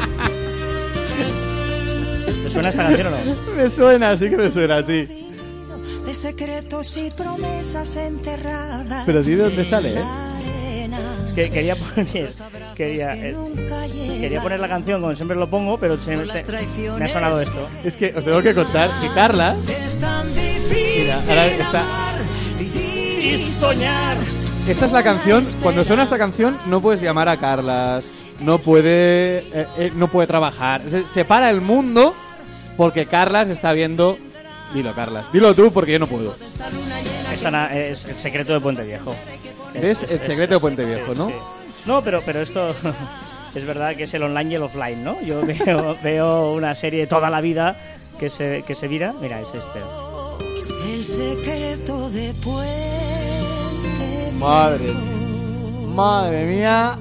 ¿Te 2.50 2.54
suena 2.54 2.68
esta 2.70 2.82
canción 2.84 3.06
o 3.06 3.10
no? 3.10 3.52
Me 3.62 3.70
suena, 3.70 4.18
sí 4.18 4.28
que 4.30 4.36
me 4.36 4.50
suena, 4.50 4.80
sí. 4.80 5.08
de 6.04 6.14
secretos 6.14 6.96
y 6.96 7.10
promesas 7.10 7.94
enterradas. 7.96 9.04
Pero 9.06 9.22
¿sí 9.22 9.34
de 9.36 9.44
dónde 9.44 9.64
sale, 9.64 9.94
eh? 9.94 10.02
Es 11.26 11.32
que 11.32 11.50
quería 11.50 11.76
poner, 11.76 12.28
quería, 12.74 13.08
que 13.12 13.30
eh, 13.30 14.16
quería 14.20 14.42
poner 14.42 14.58
la 14.58 14.68
canción 14.68 15.00
como 15.00 15.14
siempre 15.14 15.36
lo 15.36 15.48
pongo, 15.48 15.78
pero 15.78 15.96
se 15.96 16.16
me, 16.16 16.26
se- 16.26 16.40
ha 17.00 17.06
sonado 17.06 17.40
esto. 17.40 17.68
Es 17.84 17.94
que 17.94 18.12
os 18.16 18.24
tengo 18.24 18.42
que 18.42 18.52
contar 18.54 18.90
que 19.00 19.08
Carla... 19.14 19.54
Es 19.68 20.00
tan 20.00 20.26
difícil 20.34 21.02
Mira, 21.04 21.20
ahora 21.28 21.46
está- 21.46 21.84
Y 22.58 23.36
soñar. 23.38 24.16
Esta 24.68 24.86
es 24.86 24.92
la 24.92 25.02
canción, 25.04 25.44
cuando 25.62 25.84
suena 25.84 26.02
esta 26.02 26.18
canción 26.18 26.56
no 26.66 26.80
puedes 26.80 27.00
llamar 27.00 27.28
a 27.28 27.36
Carlas, 27.36 28.04
no 28.40 28.58
puede, 28.58 29.38
eh, 29.38 29.66
eh, 29.78 29.92
no 29.94 30.08
puede 30.08 30.26
trabajar, 30.26 30.82
se, 30.90 31.04
se 31.04 31.24
para 31.24 31.50
el 31.50 31.60
mundo 31.60 32.14
porque 32.76 33.06
Carlas 33.06 33.48
está 33.48 33.72
viendo... 33.72 34.16
Dilo, 34.74 34.92
Carlas. 34.94 35.24
Dilo 35.32 35.54
tú 35.54 35.72
porque 35.72 35.92
yo 35.92 35.98
no 35.98 36.06
puedo. 36.06 36.34
Esa 37.32 37.50
na- 37.50 37.74
es 37.76 38.04
el 38.04 38.16
secreto 38.16 38.52
de 38.52 38.60
Puente 38.60 38.82
Viejo. 38.82 39.14
¿Ves? 39.74 39.98
El 40.08 40.20
secreto 40.20 40.54
de 40.54 40.60
Puente 40.60 40.84
Viejo, 40.84 41.14
¿no? 41.14 41.28
sí. 41.28 41.34
No, 41.86 42.02
pero, 42.02 42.22
pero 42.24 42.40
esto 42.40 42.74
es 43.54 43.64
verdad 43.64 43.96
que 43.96 44.04
es 44.04 44.14
el 44.14 44.22
online 44.22 44.50
y 44.52 44.54
el 44.56 44.62
offline, 44.62 45.02
¿no? 45.02 45.20
Yo 45.22 45.40
veo, 45.44 45.96
veo 46.02 46.52
una 46.52 46.74
serie 46.74 47.06
toda 47.06 47.30
la 47.30 47.40
vida 47.40 47.76
que 48.18 48.28
se, 48.28 48.62
que 48.66 48.74
se 48.74 48.86
vira. 48.86 49.12
Mira, 49.20 49.40
es 49.40 49.48
este. 49.48 49.80
El 50.92 51.04
secreto 51.04 52.08
de 52.10 52.34
Puente 52.34 54.32
Madre. 54.38 54.84
Viejo. 54.84 55.00
Madre 55.94 56.44
mía. 56.44 56.98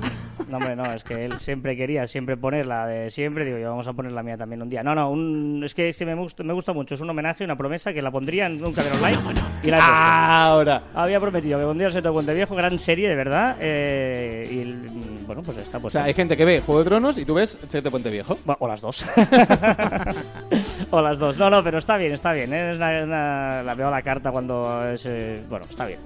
No, 0.49 0.57
hombre, 0.57 0.75
no, 0.75 0.91
es 0.91 1.03
que 1.03 1.25
él 1.25 1.39
siempre 1.39 1.77
quería 1.77 2.07
siempre 2.07 2.35
poner 2.35 2.65
la 2.65 2.87
de 2.87 3.09
siempre. 3.09 3.45
Digo, 3.45 3.57
yo 3.59 3.69
vamos 3.69 3.87
a 3.87 3.93
poner 3.93 4.11
la 4.11 4.23
mía 4.23 4.35
también 4.37 4.61
un 4.61 4.69
día. 4.69 4.81
No, 4.83 4.95
no, 4.95 5.11
un- 5.11 5.61
es 5.63 5.75
que, 5.75 5.89
es 5.89 5.97
que 5.97 6.05
me, 6.05 6.15
gusta, 6.15 6.43
me 6.43 6.53
gusta 6.53 6.73
mucho. 6.73 6.95
Es 6.95 7.01
un 7.01 7.09
homenaje, 7.09 7.43
una 7.43 7.55
promesa 7.55 7.93
que 7.93 8.01
la 8.01 8.09
pondría 8.11 8.47
en 8.47 8.63
un 8.65 8.73
cadero 8.73 8.95
online 8.95 9.17
y 9.63 9.67
la 9.69 9.77
he 9.77 9.79
puesto. 9.79 9.95
Ahora. 9.95 10.81
Había 10.95 11.19
prometido 11.19 11.59
que 11.59 11.65
pondría 11.65 11.87
el 11.87 11.93
Seto 11.93 12.09
de 12.09 12.13
Puente 12.13 12.33
Viejo, 12.33 12.55
gran 12.55 12.79
serie, 12.79 13.07
de 13.09 13.15
verdad. 13.15 13.57
eh, 13.59 14.47
y 14.51 15.25
bueno, 15.27 15.43
pues 15.43 15.57
está. 15.57 15.77
O 15.77 15.81
Pues 15.81 15.93
sea, 15.93 16.05
hay 16.05 16.13
gente 16.15 16.35
que 16.35 16.43
ve 16.45 16.61
Juego 16.65 16.79
de 16.83 16.85
Tronos 16.89 17.17
y 17.19 17.25
tú 17.25 17.35
ves 17.35 17.59
Set 17.67 17.83
de 17.83 17.91
Puente 17.91 18.09
Viejo. 18.09 18.37
Bueno, 18.45 18.57
o 18.61 18.67
las 18.67 18.81
dos. 18.81 19.05
o 20.91 21.01
las 21.01 21.19
dos. 21.19 21.37
No, 21.37 21.49
no, 21.49 21.63
pero 21.63 21.77
está 21.77 21.97
bien, 21.97 22.13
está 22.13 22.33
bien. 22.33 22.51
¿eh? 22.53 22.71
Es 22.71 22.77
una- 22.77 23.03
una- 23.03 23.63
la 23.63 23.75
veo 23.75 23.87
a 23.87 23.91
la 23.91 24.01
carta 24.01 24.31
cuando 24.31 24.89
es. 24.89 25.05
eh, 25.05 25.41
bueno, 25.49 25.65
está 25.69 25.85
bien. 25.85 25.99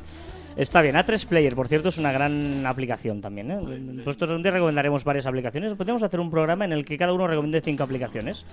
Está 0.56 0.82
bien. 0.82 0.96
A3 0.96 1.26
Player, 1.26 1.56
por 1.56 1.68
cierto, 1.68 1.90
es 1.90 1.98
una 1.98 2.12
gran 2.12 2.66
aplicación 2.66 3.22
también. 3.22 3.52
¿eh? 3.52 3.58
Nosotros 3.60 4.32
un 4.32 4.44
día 4.44 4.52
recomendaremos 4.52 5.04
varias 5.04 5.26
aplicaciones. 5.26 5.74
Podemos 5.74 6.04
hacer 6.04 6.20
un 6.20 6.30
programa 6.30 6.66
en 6.66 6.74
el 6.74 6.86
que 6.86 6.98
cada 6.98 7.14
uno 7.14 7.28
recomiende 7.28 7.62
cinco 7.62 7.84
aplicaciones. 7.84 8.46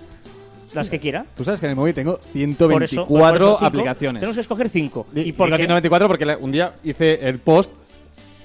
Las 0.73 0.89
que 0.89 0.99
quiera. 0.99 1.25
Tú 1.35 1.43
sabes 1.43 1.59
que 1.59 1.65
en 1.65 1.71
el 1.71 1.75
móvil 1.75 1.93
tengo 1.93 2.13
Por 2.17 2.23
eso, 2.23 2.31
124 2.31 3.05
pues 3.07 3.07
por 3.07 3.35
eso 3.35 3.53
cinco. 3.57 3.65
aplicaciones. 3.65 4.19
Tenemos 4.21 4.35
que 4.35 4.41
escoger 4.41 4.69
cinco. 4.69 5.05
Di- 5.11 5.21
¿Y 5.21 5.31
por 5.33 5.49
qué? 5.49 5.57
124 5.57 6.07
porque 6.07 6.37
un 6.39 6.51
día 6.51 6.73
hice 6.83 7.27
el 7.27 7.39
post 7.39 7.73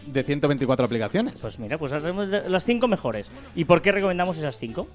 de 0.07 0.23
124 0.25 0.87
aplicaciones. 0.87 1.41
Pues 1.41 1.59
mira, 1.61 1.79
pues 1.79 1.93
las 2.49 2.65
cinco 2.65 2.89
mejores. 2.89 3.31
¿Y 3.55 3.65
por 3.65 3.81
qué 3.81 3.93
recomendamos 3.93 4.37
esas 4.39 4.59
cinco? 4.59 4.89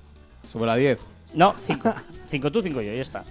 Sobre 0.46 0.66
la 0.68 0.76
10. 0.76 1.00
No, 1.34 1.56
cinco. 1.66 1.94
cinco 2.28 2.52
tú, 2.52 2.62
cinco 2.62 2.82
yo, 2.82 2.94
ya 2.94 3.02
está. 3.02 3.24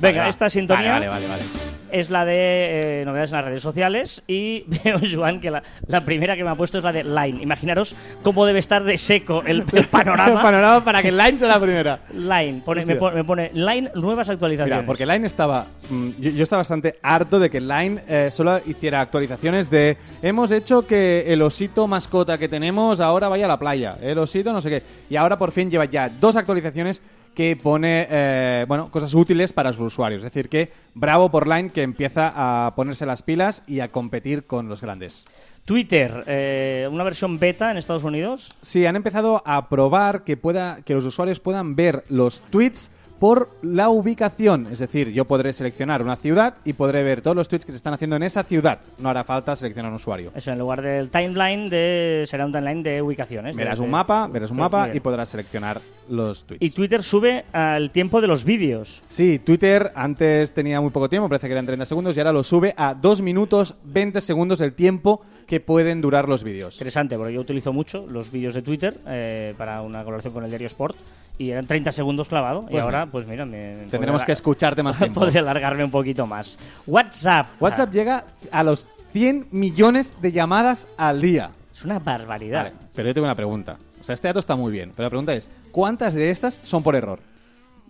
Vale, 0.00 0.18
va. 0.18 0.28
esta 0.28 0.50
sintonía 0.50 0.92
Vale, 0.94 1.08
vale, 1.08 1.26
vale. 1.28 1.42
Es 1.90 2.10
la 2.10 2.24
de 2.24 3.00
eh, 3.00 3.04
novedades 3.04 3.30
en 3.32 3.36
las 3.36 3.44
redes 3.46 3.62
sociales 3.62 4.22
y 4.26 4.64
veo, 4.84 4.98
Joan, 5.12 5.40
que 5.40 5.50
la, 5.50 5.62
la 5.86 6.04
primera 6.04 6.36
que 6.36 6.44
me 6.44 6.50
ha 6.50 6.54
puesto 6.54 6.78
es 6.78 6.84
la 6.84 6.92
de 6.92 7.04
Line. 7.04 7.42
Imaginaros 7.42 7.94
cómo 8.22 8.44
debe 8.46 8.58
estar 8.58 8.82
de 8.84 8.96
seco 8.96 9.42
el, 9.46 9.64
el 9.72 9.86
panorama. 9.86 10.42
panorama 10.42 10.84
para 10.84 11.02
que 11.02 11.12
Line 11.12 11.38
sea 11.38 11.48
la 11.48 11.60
primera. 11.60 12.00
Line, 12.12 12.62
pone- 12.64 12.86
me, 12.86 12.96
pone, 12.96 13.16
me 13.16 13.24
pone 13.24 13.50
Line, 13.54 13.90
nuevas 13.94 14.28
actualizaciones. 14.28 14.76
Mira, 14.78 14.86
porque 14.86 15.06
Line 15.06 15.26
estaba. 15.26 15.66
mm, 15.90 16.08
yo, 16.18 16.30
yo 16.30 16.42
estaba 16.42 16.60
bastante 16.60 16.98
harto 17.02 17.38
de 17.38 17.50
que 17.50 17.60
Line 17.60 18.00
eh, 18.08 18.28
solo 18.30 18.58
hiciera 18.66 19.00
actualizaciones 19.00 19.70
de. 19.70 19.96
Hemos 20.22 20.50
hecho 20.50 20.86
que 20.86 21.24
el 21.32 21.42
osito 21.42 21.86
mascota 21.86 22.38
que 22.38 22.48
tenemos 22.48 23.00
ahora 23.00 23.28
vaya 23.28 23.44
a 23.44 23.48
la 23.48 23.58
playa. 23.58 23.96
El 24.00 24.18
osito, 24.18 24.52
no 24.52 24.60
sé 24.60 24.70
qué. 24.70 24.82
Y 25.10 25.16
ahora 25.16 25.38
por 25.38 25.52
fin 25.52 25.70
lleva 25.70 25.84
ya 25.84 26.08
dos 26.08 26.36
actualizaciones 26.36 27.02
que 27.36 27.54
pone 27.54 28.06
eh, 28.10 28.64
bueno 28.66 28.90
cosas 28.90 29.12
útiles 29.12 29.52
para 29.52 29.72
sus 29.72 29.92
usuarios. 29.92 30.24
Es 30.24 30.32
decir, 30.32 30.48
que 30.48 30.72
bravo 30.94 31.30
por 31.30 31.46
Line 31.46 31.68
que 31.68 31.82
empieza 31.82 32.32
a 32.34 32.74
ponerse 32.74 33.04
las 33.04 33.22
pilas 33.22 33.62
y 33.66 33.80
a 33.80 33.92
competir 33.92 34.44
con 34.46 34.68
los 34.68 34.80
grandes. 34.80 35.26
Twitter, 35.66 36.24
eh, 36.26 36.88
una 36.90 37.04
versión 37.04 37.38
beta 37.38 37.70
en 37.70 37.76
Estados 37.76 38.04
Unidos. 38.04 38.50
Sí, 38.62 38.86
han 38.86 38.96
empezado 38.96 39.42
a 39.44 39.68
probar 39.68 40.24
que, 40.24 40.36
pueda, 40.36 40.80
que 40.82 40.94
los 40.94 41.04
usuarios 41.04 41.38
puedan 41.38 41.76
ver 41.76 42.04
los 42.08 42.40
tweets 42.40 42.90
por 43.18 43.50
la 43.62 43.88
ubicación. 43.88 44.66
Es 44.70 44.78
decir, 44.78 45.10
yo 45.12 45.24
podré 45.24 45.52
seleccionar 45.52 46.02
una 46.02 46.16
ciudad 46.16 46.54
y 46.64 46.72
podré 46.74 47.02
ver 47.02 47.22
todos 47.22 47.36
los 47.36 47.48
tweets 47.48 47.64
que 47.64 47.72
se 47.72 47.76
están 47.76 47.94
haciendo 47.94 48.16
en 48.16 48.22
esa 48.22 48.42
ciudad. 48.42 48.80
No 48.98 49.08
hará 49.08 49.24
falta 49.24 49.56
seleccionar 49.56 49.90
un 49.90 49.96
usuario. 49.96 50.32
Eso, 50.34 50.52
en 50.52 50.58
lugar 50.58 50.82
del 50.82 51.08
timeline, 51.10 51.68
de, 51.70 52.24
será 52.26 52.44
un 52.46 52.52
timeline 52.52 52.82
de 52.82 53.02
ubicaciones. 53.02 53.56
Verás 53.56 53.78
de- 53.78 53.84
un 53.84 53.90
mapa, 53.90 54.26
verás 54.28 54.50
un 54.50 54.58
mapa 54.58 54.90
y 54.94 55.00
podrás 55.00 55.28
seleccionar 55.28 55.80
los 56.08 56.44
tweets. 56.44 56.62
Y 56.64 56.70
Twitter 56.74 57.02
sube 57.02 57.44
al 57.52 57.90
tiempo 57.90 58.20
de 58.20 58.26
los 58.28 58.44
vídeos. 58.44 59.02
Sí, 59.08 59.38
Twitter 59.38 59.92
antes 59.94 60.52
tenía 60.52 60.80
muy 60.80 60.90
poco 60.90 61.08
tiempo, 61.08 61.28
parece 61.28 61.46
que 61.46 61.52
eran 61.52 61.66
30 61.66 61.86
segundos, 61.86 62.16
y 62.16 62.20
ahora 62.20 62.32
lo 62.32 62.44
sube 62.44 62.74
a 62.76 62.94
2 62.94 63.22
minutos 63.22 63.74
20 63.84 64.20
segundos 64.20 64.60
el 64.60 64.72
tiempo 64.74 65.22
que 65.46 65.60
pueden 65.60 66.00
durar 66.00 66.28
los 66.28 66.42
vídeos. 66.42 66.74
Interesante, 66.74 67.16
porque 67.16 67.32
yo 67.32 67.40
utilizo 67.40 67.72
mucho 67.72 68.04
los 68.08 68.30
vídeos 68.32 68.54
de 68.54 68.62
Twitter 68.62 68.98
eh, 69.06 69.54
para 69.56 69.80
una 69.82 70.00
colaboración 70.00 70.34
con 70.34 70.42
el 70.44 70.50
diario 70.50 70.66
Sport 70.66 70.96
y 71.38 71.50
eran 71.50 71.66
30 71.66 71.92
segundos 71.92 72.28
clavado. 72.28 72.64
y 72.68 72.72
Pues 72.72 72.82
ahora, 72.82 73.06
pues 73.06 73.26
mira, 73.26 73.44
me, 73.44 73.86
Tendremos 73.90 74.24
que 74.24 74.32
escucharte 74.32 74.82
más 74.82 74.98
tiempo. 74.98 75.20
Podría 75.20 75.40
alargarme 75.40 75.84
un 75.84 75.90
poquito 75.90 76.26
más. 76.26 76.58
WhatsApp. 76.86 77.46
WhatsApp 77.60 77.92
llega 77.92 78.24
a 78.50 78.62
los 78.62 78.88
100 79.12 79.48
millones 79.50 80.14
de 80.20 80.32
llamadas 80.32 80.88
al 80.96 81.20
día. 81.20 81.50
Es 81.72 81.84
una 81.84 81.98
barbaridad. 81.98 82.64
Vale, 82.64 82.74
pero 82.94 83.08
yo 83.08 83.14
tengo 83.14 83.26
una 83.26 83.34
pregunta. 83.34 83.76
O 84.00 84.04
sea, 84.04 84.14
este 84.14 84.28
dato 84.28 84.40
está 84.40 84.56
muy 84.56 84.72
bien, 84.72 84.92
pero 84.94 85.04
la 85.04 85.10
pregunta 85.10 85.34
es, 85.34 85.48
¿cuántas 85.72 86.14
de 86.14 86.30
estas 86.30 86.60
son 86.64 86.82
por 86.82 86.94
error? 86.94 87.18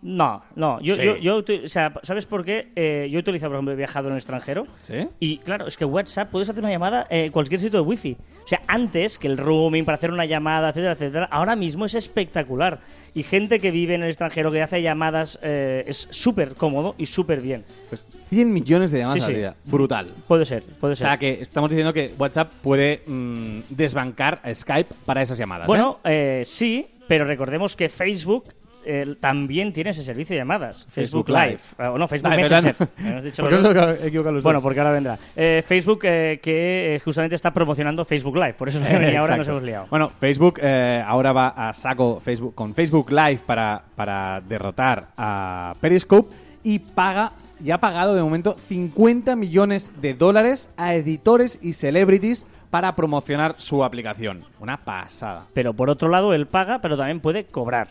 No, 0.03 0.43
no. 0.55 0.81
Yo, 0.81 0.95
Sí. 0.95 1.03
yo, 1.05 1.17
yo 1.17 1.39
uti- 1.43 1.65
o 1.65 1.69
sea, 1.69 1.93
¿sabes 2.03 2.27
por 2.27 2.45
qué? 2.45 2.69
Eh, 2.77 3.09
yo 3.11 3.19
he 3.19 3.21
utilizado, 3.21 3.51
por 3.51 3.57
ejemplo, 3.57 3.73
he 3.73 3.77
viajado 3.77 4.09
en 4.09 4.13
el 4.13 4.19
extranjero. 4.19 4.67
¿Sí? 4.83 5.09
Y 5.19 5.39
claro, 5.39 5.67
es 5.67 5.77
que 5.77 5.85
WhatsApp 5.85 6.31
puedes 6.31 6.49
hacer 6.49 6.63
una 6.63 6.71
llamada 6.71 7.07
en 7.11 7.33
cualquier 7.33 7.61
sitio 7.61 7.81
de 7.83 7.87
wifi. 7.87 8.17
O 8.45 8.49
sea, 8.49 8.63
antes 8.69 9.19
que 9.19 9.27
el 9.27 9.37
roaming 9.39 9.85
para 9.85 9.97
hacer 9.97 10.11
una 10.13 10.25
llamada, 10.25 10.69
etcétera, 10.69 10.93
etcétera, 10.93 11.29
ahora 11.33 11.57
mismo 11.57 11.85
es 11.87 11.95
espectacular. 11.95 12.79
Y 13.15 13.23
gente 13.25 13.59
que 13.59 13.71
vive 13.71 13.95
en 13.95 14.03
el 14.03 14.09
extranjero, 14.09 14.53
que 14.53 14.63
hace 14.63 14.83
llamadas, 14.83 15.39
eh, 15.43 15.83
es 15.87 16.07
súper 16.11 16.55
cómodo 16.55 16.95
y 16.99 17.07
súper 17.07 17.41
bien. 17.41 17.65
Pues 17.89 18.05
100 18.29 18.53
millones 18.53 18.91
de 18.93 18.99
llamadas 18.99 19.21
Sí, 19.25 19.27
al 19.27 19.33
sí. 19.35 19.39
día. 19.39 19.55
Brutal. 19.65 20.07
Puede 20.29 20.45
ser, 20.45 20.63
puede 20.79 20.93
O 20.93 20.97
ser. 20.97 21.07
sea, 21.09 21.17
que 21.17 21.41
estamos 21.41 21.71
diciendo 21.71 21.93
que 21.93 22.15
WhatsApp 22.19 22.53
puede 22.63 23.03
mm, 23.07 23.61
desbancar 23.71 24.41
a 24.45 24.55
Skype 24.55 24.95
para 25.05 25.23
esas 25.23 25.39
llamadas. 25.39 25.67
Bueno, 25.67 25.99
eh, 26.05 26.43
sí, 26.45 26.87
pero 27.09 27.25
recordemos 27.25 27.75
que 27.75 27.89
Facebook 27.89 28.45
eh, 28.87 29.17
también 29.21 29.73
tiene 29.73 29.91
ese 29.91 30.05
servicio 30.05 30.35
de 30.35 30.41
llamadas. 30.41 30.87
Facebook, 30.89 31.27
Facebook 31.27 31.29
Live. 31.29 31.47
Live. 31.49 31.61
Ah, 31.79 31.91
o 31.91 31.99
no, 31.99 32.09
Facebook 32.09 32.31
Vale, 32.31 32.43
Messenger. 32.43 32.75
dicho 33.25 33.43
¿Por 33.43 33.53
los 33.53 33.63
qué 33.63 33.75
dos. 33.75 33.89
os 33.99 34.05
he 34.05 34.07
equivocado 34.07 34.35
los 34.35 34.43
Bueno, 34.45 34.63
porque 34.63 34.81
ahora 34.81 34.93
vendrá. 34.93 35.19
Eh, 35.35 35.63
Facebook 35.67 36.01
eh, 36.05 36.41
que 36.43 36.95
eh, 36.95 37.01
justamente 37.01 37.35
está 37.35 37.53
promocionando 37.53 38.05
Facebook 38.05 38.37
Live. 38.37 38.55
Por 38.55 38.69
eso 38.69 38.79
es 38.81 38.87
que 38.87 38.97
venía 38.97 39.21
ahora 39.21 39.37
nos 39.37 39.49
hemos 39.49 39.63
liado. 39.63 39.87
Bueno, 39.91 40.13
Facebook 40.19 40.61
eh, 40.63 41.03
ahora 41.07 41.33
va 41.33 41.49
a 41.49 41.73
saco 41.73 42.21
Facebook, 42.21 42.55
con 42.55 42.75
Facebook 42.75 43.11
Live 43.11 43.41
para, 43.45 43.83
para 43.95 44.41
derrotar 44.41 45.09
a 45.17 45.75
Periscope 45.81 46.35
y 46.63 46.81
paga, 46.81 47.33
ya 47.61 47.77
ha 47.77 47.79
pagado 47.79 48.15
de 48.15 48.23
momento 48.23 48.57
50 48.69 49.37
millones 49.37 49.93
de 50.01 50.15
dólares 50.15 50.69
a 50.77 50.95
editores 50.95 51.59
y 51.63 51.75
celebrities 51.75 52.45
para 52.71 52.97
promocionar 52.97 53.55
su 53.59 53.85
aplicación. 53.85 54.45
Una 54.61 54.77
pasada. 54.77 55.47
Pero 55.55 55.75
por 55.75 55.91
otro 55.91 56.09
lado, 56.09 56.35
él 56.35 56.47
paga, 56.47 56.81
pero 56.81 56.97
también 56.97 57.21
puede 57.21 57.45
cobrar. 57.45 57.89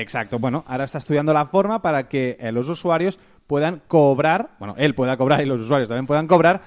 Exacto. 0.00 0.38
Bueno, 0.38 0.64
ahora 0.66 0.84
está 0.84 0.98
estudiando 0.98 1.34
la 1.34 1.46
forma 1.46 1.82
para 1.82 2.08
que 2.08 2.36
eh, 2.40 2.50
los 2.52 2.68
usuarios 2.68 3.18
puedan 3.46 3.82
cobrar, 3.88 4.50
bueno, 4.58 4.74
él 4.78 4.94
pueda 4.94 5.16
cobrar 5.16 5.42
y 5.42 5.46
los 5.46 5.60
usuarios 5.60 5.88
también 5.88 6.06
puedan 6.06 6.26
cobrar 6.26 6.60
co- 6.60 6.62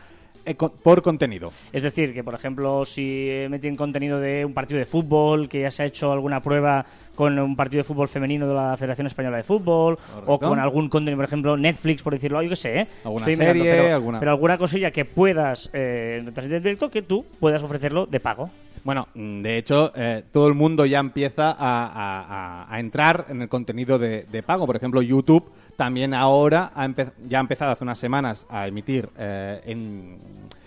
por 0.54 1.02
contenido. 1.02 1.52
Es 1.74 1.84
decir, 1.84 2.14
que 2.14 2.24
por 2.24 2.36
ejemplo, 2.36 2.86
si 2.86 3.30
meten 3.50 3.76
contenido 3.76 4.20
de 4.20 4.46
un 4.46 4.54
partido 4.54 4.78
de 4.80 4.86
fútbol, 4.86 5.50
que 5.50 5.62
ya 5.62 5.72
se 5.72 5.84
ha 5.84 5.86
hecho 5.88 6.12
alguna 6.12 6.42
prueba 6.42 6.86
con 7.16 7.38
un 7.40 7.56
partido 7.56 7.80
de 7.80 7.84
fútbol 7.86 8.08
femenino 8.10 8.48
de 8.48 8.54
la 8.54 8.76
Federación 8.78 9.08
Española 9.08 9.38
de 9.38 9.44
Fútbol, 9.44 9.98
o 10.26 10.38
con 10.40 10.60
algún 10.60 10.90
contenido, 10.90 11.18
por 11.18 11.26
ejemplo, 11.26 11.58
Netflix, 11.58 12.02
por 12.04 12.14
decirlo, 12.14 12.42
yo 12.42 12.50
qué 12.50 12.56
sé, 12.56 12.80
¿eh? 12.82 12.88
Alguna 13.06 13.26
Estoy 13.28 13.40
mirando, 13.46 13.64
serie, 13.64 13.82
pero, 13.82 13.96
alguna- 13.96 14.20
pero 14.20 14.32
alguna 14.32 14.58
cosilla 14.58 14.92
que 14.92 15.06
puedas 15.06 15.70
eh, 15.74 16.20
transmitir 16.34 16.58
en 16.58 16.64
directo 16.64 16.90
que 16.92 17.02
tú 17.02 17.26
puedas 17.40 17.64
ofrecerlo 17.64 18.06
de 18.06 18.20
pago. 18.20 18.50
Bueno, 18.84 19.08
mm, 19.16 19.42
de 19.42 19.58
hecho, 19.58 19.92
eh, 19.96 20.24
todo 20.32 20.48
el 20.48 20.54
mundo 20.54 20.86
ya 20.86 21.00
empieza 21.00 21.52
a, 21.52 21.56
a- 21.58 22.66
a- 22.66 22.74
a 22.76 22.80
entrar 22.80 23.26
en 23.30 23.42
el 23.42 23.50
contenido 23.50 23.98
de, 23.98 24.24
de 24.32 24.44
pago. 24.44 24.68
Por 24.68 24.76
ejemplo, 24.76 25.02
YouTube 25.02 25.50
también 25.76 26.14
ahora 26.14 26.72
ha 26.76 26.88
ya 27.28 27.40
ha 27.40 27.42
empezado 27.42 27.72
hace 27.72 27.84
unas 27.84 27.98
semanas 27.98 28.46
a 28.50 28.68
emitir 28.68 29.10
eh, 29.18 29.62
en, 29.66 30.18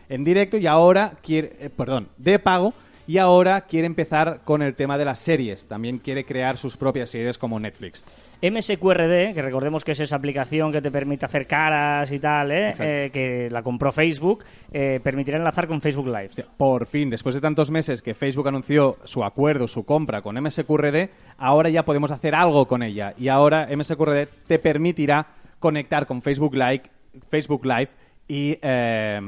en 0.08 0.24
directo 0.24 0.56
y 0.56 0.66
ahora 0.66 1.12
quiere, 1.22 1.56
eh, 1.60 1.70
perdón, 1.70 2.08
de 2.16 2.38
pago 2.38 2.74
y 3.08 3.16
ahora 3.16 3.62
quiere 3.62 3.86
empezar 3.86 4.42
con 4.44 4.60
el 4.60 4.74
tema 4.74 4.98
de 4.98 5.06
las 5.06 5.18
series. 5.18 5.66
También 5.66 5.98
quiere 5.98 6.26
crear 6.26 6.58
sus 6.58 6.76
propias 6.76 7.08
series 7.08 7.38
como 7.38 7.58
Netflix. 7.58 8.04
MSQRD, 8.42 9.32
que 9.32 9.40
recordemos 9.40 9.82
que 9.82 9.92
es 9.92 10.00
esa 10.00 10.16
aplicación 10.16 10.70
que 10.70 10.82
te 10.82 10.90
permite 10.90 11.24
hacer 11.24 11.46
caras 11.46 12.12
y 12.12 12.18
tal, 12.18 12.52
¿eh? 12.52 12.74
Eh, 12.78 13.10
que 13.10 13.48
la 13.50 13.62
compró 13.62 13.92
Facebook, 13.92 14.44
eh, 14.70 15.00
permitirá 15.02 15.38
enlazar 15.38 15.66
con 15.66 15.80
Facebook 15.80 16.06
Live. 16.06 16.44
Por 16.58 16.84
fin, 16.84 17.08
después 17.08 17.34
de 17.34 17.40
tantos 17.40 17.70
meses 17.70 18.02
que 18.02 18.12
Facebook 18.12 18.46
anunció 18.46 18.98
su 19.04 19.24
acuerdo, 19.24 19.68
su 19.68 19.86
compra 19.86 20.20
con 20.20 20.40
MSQRD, 20.40 21.08
ahora 21.38 21.70
ya 21.70 21.86
podemos 21.86 22.10
hacer 22.10 22.34
algo 22.34 22.68
con 22.68 22.82
ella. 22.82 23.14
Y 23.16 23.28
ahora 23.28 23.68
MSQRD 23.74 24.28
te 24.46 24.58
permitirá 24.58 25.28
conectar 25.58 26.06
con 26.06 26.20
Facebook 26.20 26.54
Live, 26.54 26.82
Facebook 27.30 27.64
Live 27.64 27.88
y 28.28 28.58
eh, 28.60 29.18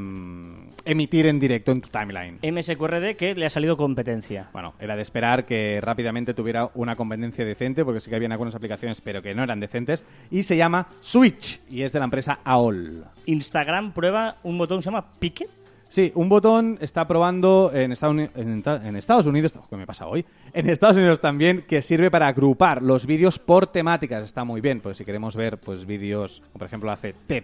emitir 0.85 1.27
en 1.27 1.39
directo 1.41 1.73
en 1.73 1.81
tu 1.81 1.89
timeline. 1.89 2.39
MSQRD 2.43 3.17
que 3.17 3.35
le 3.35 3.47
ha 3.47 3.51
salido 3.51 3.77
competencia. 3.77 4.49
Bueno, 4.53 4.75
era 4.79 4.95
de 4.97 5.03
esperar 5.03 5.47
que 5.47 5.81
rápidamente 5.83 6.35
tuviera 6.35 6.71
una 6.75 6.97
competencia 6.97 7.45
decente, 7.45 7.85
porque 7.85 8.01
sí 8.01 8.11
que 8.11 8.17
habían 8.17 8.33
algunas 8.33 8.55
aplicaciones, 8.55 9.01
pero 9.01 9.23
que 9.23 9.35
no 9.35 9.43
eran 9.43 9.59
decentes, 9.61 10.05
y 10.31 10.43
se 10.43 10.57
llama 10.57 10.87
Switch, 11.01 11.61
y 11.71 11.83
es 11.83 11.93
de 11.93 11.99
la 11.99 12.05
empresa 12.05 12.41
AOL. 12.45 13.05
Instagram 13.27 13.93
prueba 13.93 14.37
un 14.43 14.59
botón 14.59 14.79
que 14.79 14.83
se 14.85 14.91
llama 14.91 15.07
Pique. 15.19 15.47
Sí, 15.89 16.13
un 16.15 16.29
botón 16.29 16.79
está 16.81 17.09
probando 17.09 17.73
en 17.75 17.91
Estados, 17.91 18.15
Uni- 18.15 18.31
en, 18.37 18.63
ta- 18.63 18.81
en 18.87 18.95
Estados 18.95 19.27
Unidos, 19.27 19.53
¿qué 19.69 19.77
me 19.77 19.87
pasa 19.87 20.07
hoy? 20.07 20.25
En 20.53 20.71
Estados 20.71 20.97
Unidos 20.97 21.21
también, 21.21 21.63
que 21.67 21.83
sirve 21.83 22.13
para 22.13 22.29
agrupar 22.29 22.81
los 22.81 23.07
vídeos 23.07 23.41
por 23.41 23.67
temáticas. 23.67 24.25
Está 24.25 24.45
muy 24.45 24.61
bien, 24.61 24.81
pues 24.81 24.99
si 24.99 25.05
queremos 25.05 25.35
ver 25.35 25.59
pues 25.59 25.85
vídeos, 25.87 26.43
por 26.53 26.63
ejemplo 26.63 26.93
hace 26.93 27.13
TED 27.27 27.43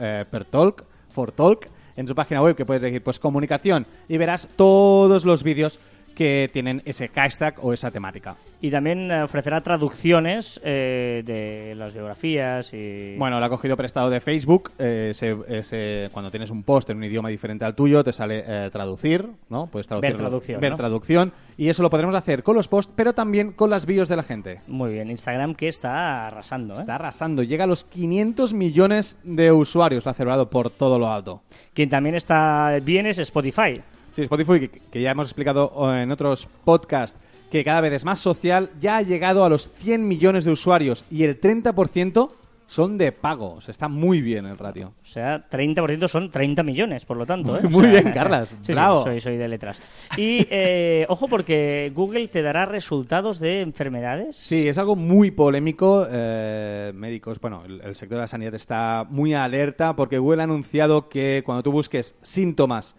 eh, 0.00 0.24
per 0.30 0.44
Talk, 0.44 0.84
for 1.18 1.32
Talk, 1.32 1.66
en 1.96 2.06
su 2.06 2.14
página 2.14 2.40
web 2.40 2.54
que 2.54 2.64
puedes 2.64 2.80
elegir 2.80 3.02
pues 3.02 3.18
comunicación 3.18 3.86
y 4.08 4.18
verás 4.18 4.46
todos 4.54 5.24
los 5.24 5.42
vídeos 5.42 5.80
que 6.18 6.50
tienen 6.52 6.82
ese 6.84 7.06
hashtag 7.08 7.54
o 7.62 7.72
esa 7.72 7.92
temática. 7.92 8.34
Y 8.60 8.72
también 8.72 9.08
eh, 9.08 9.22
ofrecerá 9.22 9.60
traducciones 9.62 10.60
eh, 10.64 11.22
de 11.24 11.76
las 11.76 11.92
biografías 11.94 12.72
y... 12.74 13.14
Bueno, 13.16 13.38
lo 13.38 13.46
ha 13.46 13.48
cogido 13.48 13.76
prestado 13.76 14.10
de 14.10 14.18
Facebook. 14.18 14.72
eh, 14.80 15.12
ese- 15.48 16.08
cuando 16.12 16.30
tienes 16.32 16.50
un 16.50 16.64
post 16.64 16.90
en 16.90 16.96
un 16.96 17.04
idioma 17.04 17.28
diferente 17.28 17.64
al 17.64 17.76
tuyo, 17.76 18.02
te 18.02 18.12
sale 18.12 18.42
eh, 18.44 18.68
traducir, 18.72 19.28
¿no? 19.48 19.68
Puedes 19.68 19.86
traducir. 19.86 20.10
Ver 20.10 20.18
traducción, 20.18 20.60
Ver 20.60 20.70
¿no? 20.72 20.76
traducción. 20.76 21.32
Y 21.56 21.68
eso 21.68 21.84
lo 21.84 21.90
podremos 21.90 22.16
hacer 22.16 22.42
con 22.42 22.56
los 22.56 22.66
posts, 22.66 22.92
pero 22.96 23.12
también 23.12 23.52
con 23.52 23.70
las 23.70 23.86
bios 23.86 24.08
de 24.08 24.16
la 24.16 24.24
gente. 24.24 24.60
Muy 24.66 24.92
bien, 24.94 25.10
Instagram 25.10 25.54
que 25.54 25.68
está 25.68 26.26
arrasando. 26.26 26.74
Está 26.74 26.96
arrasando. 26.96 27.44
Llega 27.44 27.62
a 27.62 27.66
los 27.68 27.84
500 27.84 28.54
millones 28.54 29.18
de 29.22 29.52
usuarios. 29.52 30.04
Lo 30.04 30.10
ha 30.10 30.14
celebrado 30.14 30.50
por 30.50 30.70
todo 30.70 30.98
lo 30.98 31.08
alto. 31.08 31.42
Quien 31.74 31.88
también 31.88 32.16
está 32.16 32.76
bien 32.82 33.06
es 33.06 33.18
Spotify. 33.18 33.80
Sí, 34.18 34.22
Spotify, 34.24 34.58
que, 34.68 34.80
que 34.90 35.00
ya 35.00 35.12
hemos 35.12 35.28
explicado 35.28 35.94
en 35.94 36.10
otros 36.10 36.48
podcasts, 36.64 37.16
que 37.52 37.62
cada 37.62 37.80
vez 37.80 37.92
es 37.92 38.04
más 38.04 38.18
social, 38.18 38.68
ya 38.80 38.96
ha 38.96 39.02
llegado 39.02 39.44
a 39.44 39.48
los 39.48 39.70
100 39.74 40.08
millones 40.08 40.44
de 40.44 40.50
usuarios 40.50 41.04
y 41.08 41.22
el 41.22 41.40
30% 41.40 42.28
son 42.66 42.98
de 42.98 43.12
pago. 43.12 43.54
O 43.54 43.60
sea, 43.60 43.70
está 43.70 43.86
muy 43.86 44.20
bien 44.20 44.44
el 44.46 44.58
ratio. 44.58 44.92
O 45.00 45.06
sea, 45.06 45.48
30% 45.48 46.08
son 46.08 46.32
30 46.32 46.64
millones, 46.64 47.04
por 47.04 47.16
lo 47.16 47.26
tanto. 47.26 47.56
¿eh? 47.56 47.60
Muy 47.70 47.86
O 47.86 47.90
sea, 47.92 48.00
bien, 48.02 48.12
Carlas. 48.12 48.48
Sí, 48.62 48.74
soy, 48.74 49.20
soy 49.20 49.36
de 49.36 49.46
letras. 49.46 49.80
Y 50.16 50.44
eh, 50.50 51.06
ojo 51.08 51.28
porque 51.28 51.92
Google 51.94 52.26
te 52.26 52.42
dará 52.42 52.64
resultados 52.64 53.38
de 53.38 53.60
enfermedades. 53.60 54.36
Sí, 54.36 54.66
es 54.68 54.78
algo 54.78 54.96
muy 54.96 55.30
polémico. 55.30 56.08
eh, 56.10 56.90
médicos, 56.92 57.40
bueno, 57.40 57.62
el, 57.64 57.80
el 57.82 57.94
sector 57.94 58.16
de 58.16 58.22
la 58.22 58.26
sanidad 58.26 58.54
está 58.56 59.06
muy 59.08 59.32
alerta 59.32 59.94
porque 59.94 60.18
Google 60.18 60.40
ha 60.40 60.44
anunciado 60.44 61.08
que 61.08 61.42
cuando 61.46 61.62
tú 61.62 61.70
busques 61.70 62.16
síntomas, 62.20 62.96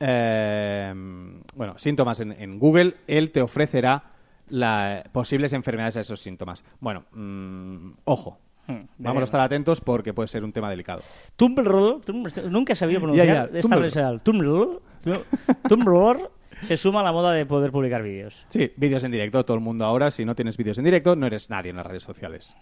eh, 0.00 0.92
bueno, 1.54 1.78
síntomas 1.78 2.20
en, 2.20 2.32
en 2.32 2.58
Google, 2.58 2.94
él 3.06 3.30
te 3.30 3.40
ofrecerá 3.42 4.04
la- 4.48 5.04
posibles 5.12 5.52
enfermedades 5.52 5.96
a 5.96 6.00
esos 6.00 6.20
síntomas. 6.20 6.64
Bueno, 6.80 7.04
mm, 7.12 7.90
ojo. 8.04 8.38
Hmm, 8.68 8.80
Vamos 8.98 9.20
a 9.22 9.24
estar 9.26 9.40
atentos 9.40 9.80
porque 9.80 10.12
puede 10.12 10.26
ser 10.26 10.42
un 10.42 10.52
tema 10.52 10.68
delicado. 10.68 11.00
Tumblr, 11.36 12.00
nunca 12.50 12.72
he 12.72 12.76
sabido 12.76 13.00
pronunciar 13.00 13.50
social. 13.62 14.20
Tumblr, 14.22 14.80
Tumblr 15.68 16.30
se 16.62 16.76
suma 16.76 17.00
a 17.00 17.02
la 17.04 17.12
moda 17.12 17.32
de 17.32 17.46
poder 17.46 17.70
publicar 17.70 18.02
vídeos. 18.02 18.44
Sí, 18.48 18.72
vídeos 18.76 19.04
en 19.04 19.12
directo, 19.12 19.44
todo 19.44 19.56
el 19.56 19.62
mundo 19.62 19.84
ahora. 19.84 20.10
Si 20.10 20.24
no 20.24 20.34
tienes 20.34 20.56
vídeos 20.56 20.78
en 20.78 20.84
directo, 20.84 21.14
no 21.14 21.26
eres 21.26 21.48
nadie 21.48 21.70
en 21.70 21.76
las 21.76 21.86
redes 21.86 22.02
sociales. 22.02 22.56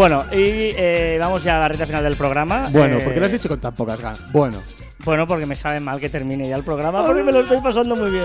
Bueno, 0.00 0.24
y 0.32 0.72
eh, 0.78 1.18
vamos 1.20 1.44
ya 1.44 1.58
a 1.58 1.60
la 1.60 1.68
recta 1.68 1.84
final 1.84 2.02
del 2.02 2.16
programa. 2.16 2.70
Bueno, 2.72 2.96
Eh, 2.96 3.00
¿por 3.00 3.12
qué 3.12 3.20
lo 3.20 3.26
has 3.26 3.32
dicho 3.32 3.50
con 3.50 3.60
tan 3.60 3.74
pocas 3.74 4.00
ganas? 4.00 4.32
Bueno. 4.32 4.62
Bueno, 5.04 5.26
porque 5.26 5.44
me 5.44 5.54
sabe 5.54 5.78
mal 5.78 6.00
que 6.00 6.08
termine 6.08 6.48
ya 6.48 6.56
el 6.56 6.62
programa, 6.64 7.04
porque 7.04 7.22
me 7.22 7.30
lo 7.30 7.40
estoy 7.40 7.58
pasando 7.60 7.94
muy 7.96 8.10
bien. 8.10 8.24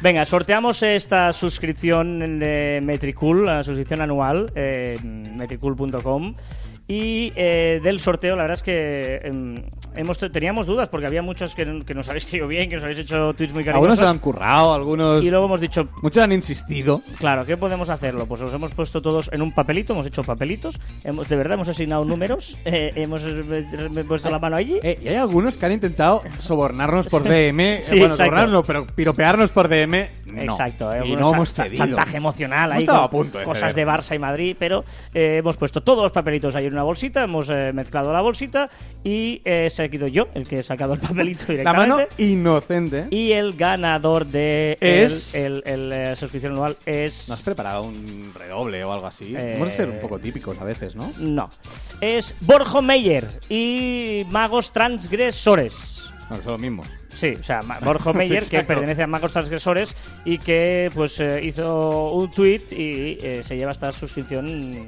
Venga, 0.00 0.24
sorteamos 0.24 0.82
esta 0.82 1.34
suscripción 1.34 2.38
de 2.38 2.80
Metricool, 2.82 3.44
la 3.44 3.62
suscripción 3.62 4.00
anual, 4.00 4.50
eh, 4.54 4.96
en 5.02 5.36
metricool.com. 5.36 6.34
Y 6.88 7.30
eh, 7.36 7.80
del 7.84 8.00
sorteo, 8.00 8.34
la 8.34 8.44
verdad 8.44 8.54
es 8.54 8.62
que 8.62 9.16
em, 9.22 9.62
hemos 9.96 10.18
teníamos 10.18 10.66
dudas, 10.66 10.88
porque 10.88 11.06
había 11.06 11.22
muchos 11.22 11.54
que, 11.54 11.80
que 11.86 11.94
nos 11.94 12.08
habéis 12.08 12.26
querido 12.26 12.48
bien, 12.48 12.68
que 12.68 12.76
nos 12.76 12.84
habéis 12.84 13.00
hecho 13.00 13.32
tweets 13.34 13.52
muy 13.52 13.62
Algunos 13.68 13.96
se 13.96 14.02
lo 14.02 14.06
cariñosos. 14.06 14.10
han 14.10 14.18
currado, 14.18 14.74
algunos... 14.74 15.24
Y 15.24 15.30
luego 15.30 15.46
hemos 15.46 15.60
dicho, 15.60 15.88
Muchos 16.02 16.22
han 16.22 16.32
insistido. 16.32 17.00
Claro, 17.18 17.44
¿qué 17.44 17.56
podemos 17.56 17.90
hacerlo? 17.90 18.26
Pues 18.26 18.40
los 18.40 18.52
hemos 18.54 18.70
puesto 18.72 19.00
todos 19.02 19.30
en 19.32 19.42
un 19.42 19.52
papelito, 19.52 19.92
hemos 19.92 20.06
hecho 20.06 20.22
papelitos, 20.22 20.78
hemos, 21.04 21.28
de 21.28 21.36
verdad 21.36 21.54
hemos 21.54 21.68
asignado 21.68 22.04
números, 22.04 22.58
eh, 22.64 22.92
hemos 22.96 23.22
eh, 23.24 24.04
puesto 24.06 24.30
la 24.30 24.38
mano 24.38 24.56
allí. 24.56 24.78
Eh, 24.82 24.98
y 25.02 25.08
hay 25.08 25.16
algunos 25.16 25.56
que 25.56 25.66
han 25.66 25.72
intentado 25.72 26.22
sobornarnos 26.38 27.06
por 27.08 27.22
DM. 27.24 27.60
eh, 27.60 27.80
Sí, 27.82 27.98
bueno, 27.98 28.14
sobornarnos 28.14 28.52
no, 28.52 28.62
pero 28.64 28.86
piropearnos 28.86 29.50
por 29.50 29.68
DM. 29.68 30.08
No. 30.26 30.42
Exacto, 30.42 30.92
eh, 30.92 31.06
y 31.06 31.16
no 31.16 31.32
hemos 31.34 31.52
cedido. 31.54 31.84
chantaje 31.86 32.16
emocional 32.16 32.70
Hemos 32.70 32.80
ahí 32.82 32.86
con 32.86 32.96
a 32.96 33.10
punto 33.10 33.38
de 33.38 33.44
cosas 33.44 33.72
ceder. 33.72 33.86
de 33.86 33.92
Barça 33.92 34.14
y 34.14 34.18
Madrid, 34.18 34.56
pero 34.58 34.84
hemos 35.12 35.56
puesto 35.56 35.80
todos 35.82 36.02
los 36.02 36.12
papelitos 36.12 36.54
ahí 36.54 36.66
en 36.66 36.72
una 36.74 36.82
bolsita, 36.84 37.24
hemos 37.24 37.50
mezclado 37.74 38.12
la 38.12 38.20
bolsita 38.20 38.68
y 39.02 39.42
se 39.68 39.79
ha 39.84 39.88
quedado 39.88 40.08
yo 40.08 40.28
el 40.34 40.46
que 40.46 40.56
he 40.56 40.62
sacado 40.62 40.94
el 40.94 41.00
papelito 41.00 41.44
La 41.48 41.52
directamente. 41.54 41.88
mano 41.94 42.06
inocente. 42.18 43.06
Y 43.10 43.32
el 43.32 43.54
ganador 43.54 44.26
de 44.26 44.76
Es- 44.80 45.34
el, 45.34 45.62
el, 45.66 45.92
el, 45.92 45.92
eh, 45.92 46.16
suscripción 46.16 46.52
anual 46.52 46.76
es 46.86 47.28
¿No 47.28 47.34
has 47.34 47.42
preparado 47.42 47.82
un 47.82 48.32
redoble 48.34 48.82
o 48.84 48.92
algo 48.92 49.06
así? 49.06 49.34
Eh, 49.36 49.54
Vamos 49.58 49.74
a 49.74 49.76
ser 49.76 49.88
un 49.90 49.98
poco 50.00 50.18
típicos 50.18 50.58
a 50.60 50.64
veces, 50.64 50.94
¿no? 50.94 51.12
no, 51.18 51.50
es 52.00 52.34
Borjo 52.40 52.82
Meyer 52.82 53.28
y 53.48 54.24
Magos 54.30 54.72
Transgresores. 54.72 56.10
No, 56.28 56.36
que 56.38 56.42
son 56.44 56.52
los 56.52 56.60
mismos. 56.60 56.86
Sí, 57.12 57.34
o 57.40 57.42
sea, 57.42 57.60
Borjo 57.82 58.12
Meyer, 58.14 58.44
Sí, 58.44 58.50
que 58.50 58.62
pertenece 58.62 59.02
a 59.02 59.06
Magos 59.06 59.32
Transgresores 59.32 59.96
y 60.24 60.38
que 60.38 60.90
pues 60.94 61.18
eh, 61.20 61.40
hizo 61.42 62.12
un 62.12 62.30
tweet 62.30 62.62
y 62.70 63.18
eh, 63.20 63.40
se 63.42 63.56
lleva 63.56 63.72
esta 63.72 63.90
suscripción. 63.92 64.86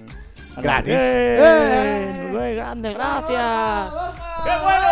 Gratis. 0.57 0.93
¡Eh! 0.95 1.38
¡Eh! 1.41 2.29
¡Muy 2.33 2.55
grande, 2.55 2.93
gracias! 2.93 3.93
¡Qué 4.45 4.51
bueno! 4.62 4.87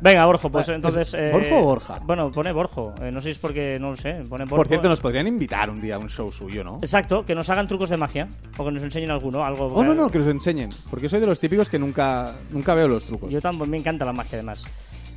Venga, 0.00 0.26
Borjo, 0.26 0.50
pues 0.50 0.68
Eh, 0.68 0.74
entonces... 0.74 1.14
¿es 1.14 1.32
Borjo 1.32 1.58
o 1.58 1.62
Borja? 1.62 1.98
Bueno, 2.02 2.30
pone 2.30 2.52
Borjo. 2.52 2.94
Eh, 3.00 3.10
no 3.10 3.20
sé 3.20 3.26
si 3.26 3.30
es 3.32 3.38
porque, 3.38 3.78
no 3.80 3.90
lo 3.90 3.96
sé, 3.96 4.22
pone 4.28 4.44
Borjo. 4.44 4.56
Por 4.56 4.68
cierto, 4.68 4.88
nos 4.88 5.00
podrían 5.00 5.26
invitar 5.26 5.70
un 5.70 5.80
día 5.80 5.94
a 5.94 5.98
un 5.98 6.08
show 6.08 6.30
suyo, 6.30 6.62
¿no? 6.64 6.78
Exacto, 6.78 7.24
que 7.24 7.34
nos 7.34 7.48
hagan 7.50 7.66
trucos 7.68 7.88
de 7.88 7.96
magia 7.96 8.28
o 8.56 8.64
que 8.64 8.70
nos 8.72 8.82
enseñen 8.82 9.10
alguno, 9.10 9.44
algo... 9.44 9.66
Oh, 9.72 9.84
no, 9.84 9.94
no, 9.94 10.10
que 10.10 10.18
nos 10.18 10.28
enseñen. 10.28 10.70
Porque 10.90 11.08
soy 11.08 11.20
de 11.20 11.26
los 11.26 11.40
típicos 11.40 11.68
que 11.68 11.78
nunca, 11.78 12.34
nunca 12.50 12.74
veo 12.74 12.88
los 12.88 13.04
trucos. 13.04 13.32
Yo 13.32 13.40
también 13.40 13.70
me 13.70 13.76
encanta 13.78 14.04
la 14.04 14.12
magia, 14.12 14.38
además. 14.38 14.66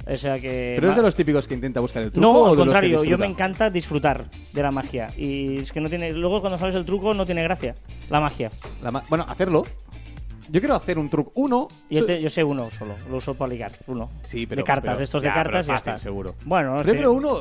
O 0.09 0.15
sea 0.15 0.39
que... 0.39 0.73
¿Pero 0.77 0.89
es 0.89 0.95
de 0.95 1.01
los 1.01 1.15
típicos 1.15 1.47
que 1.47 1.53
intenta 1.53 1.79
buscar 1.79 2.01
el 2.03 2.11
truco? 2.11 2.25
No, 2.25 2.47
al 2.49 2.55
contrario, 2.55 3.03
yo 3.03 3.17
me 3.17 3.25
encanta 3.25 3.69
disfrutar 3.69 4.25
de 4.53 4.61
la 4.63 4.71
magia. 4.71 5.09
Y 5.17 5.59
es 5.59 5.71
que 5.71 5.81
no 5.81 5.89
tiene. 5.89 6.11
Luego, 6.11 6.39
cuando 6.39 6.57
sabes 6.57 6.75
el 6.75 6.85
truco, 6.85 7.13
no 7.13 7.25
tiene 7.25 7.43
gracia. 7.43 7.75
La 8.09 8.19
magia. 8.21 8.49
La 8.81 8.91
ma- 8.91 9.03
bueno, 9.09 9.25
hacerlo. 9.27 9.63
Yo 10.49 10.61
quiero 10.61 10.75
hacer 10.75 10.97
un 10.97 11.09
truco. 11.09 11.33
Uno. 11.35 11.67
Yo, 11.89 12.05
te- 12.05 12.21
yo 12.21 12.29
sé 12.29 12.41
uno 12.41 12.69
solo, 12.69 12.95
lo 13.09 13.17
uso 13.17 13.35
para 13.35 13.49
ligar. 13.49 13.73
Uno. 13.87 14.09
Sí, 14.21 14.45
pero- 14.45 14.61
De 14.61 14.63
cartas, 14.63 14.93
pero- 14.93 15.03
estos 15.03 15.21
ya, 15.23 15.29
de 15.29 15.33
pero 15.33 15.43
cartas 15.43 15.59
es 15.59 15.67
y 15.67 15.71
ya 15.71 15.75
está. 15.75 15.97
seguro. 15.99 16.35
Bueno, 16.45 16.77
es 16.77 16.83
Yo 16.83 16.91
que- 16.93 16.97
quiero 16.97 17.11
uno. 17.11 17.37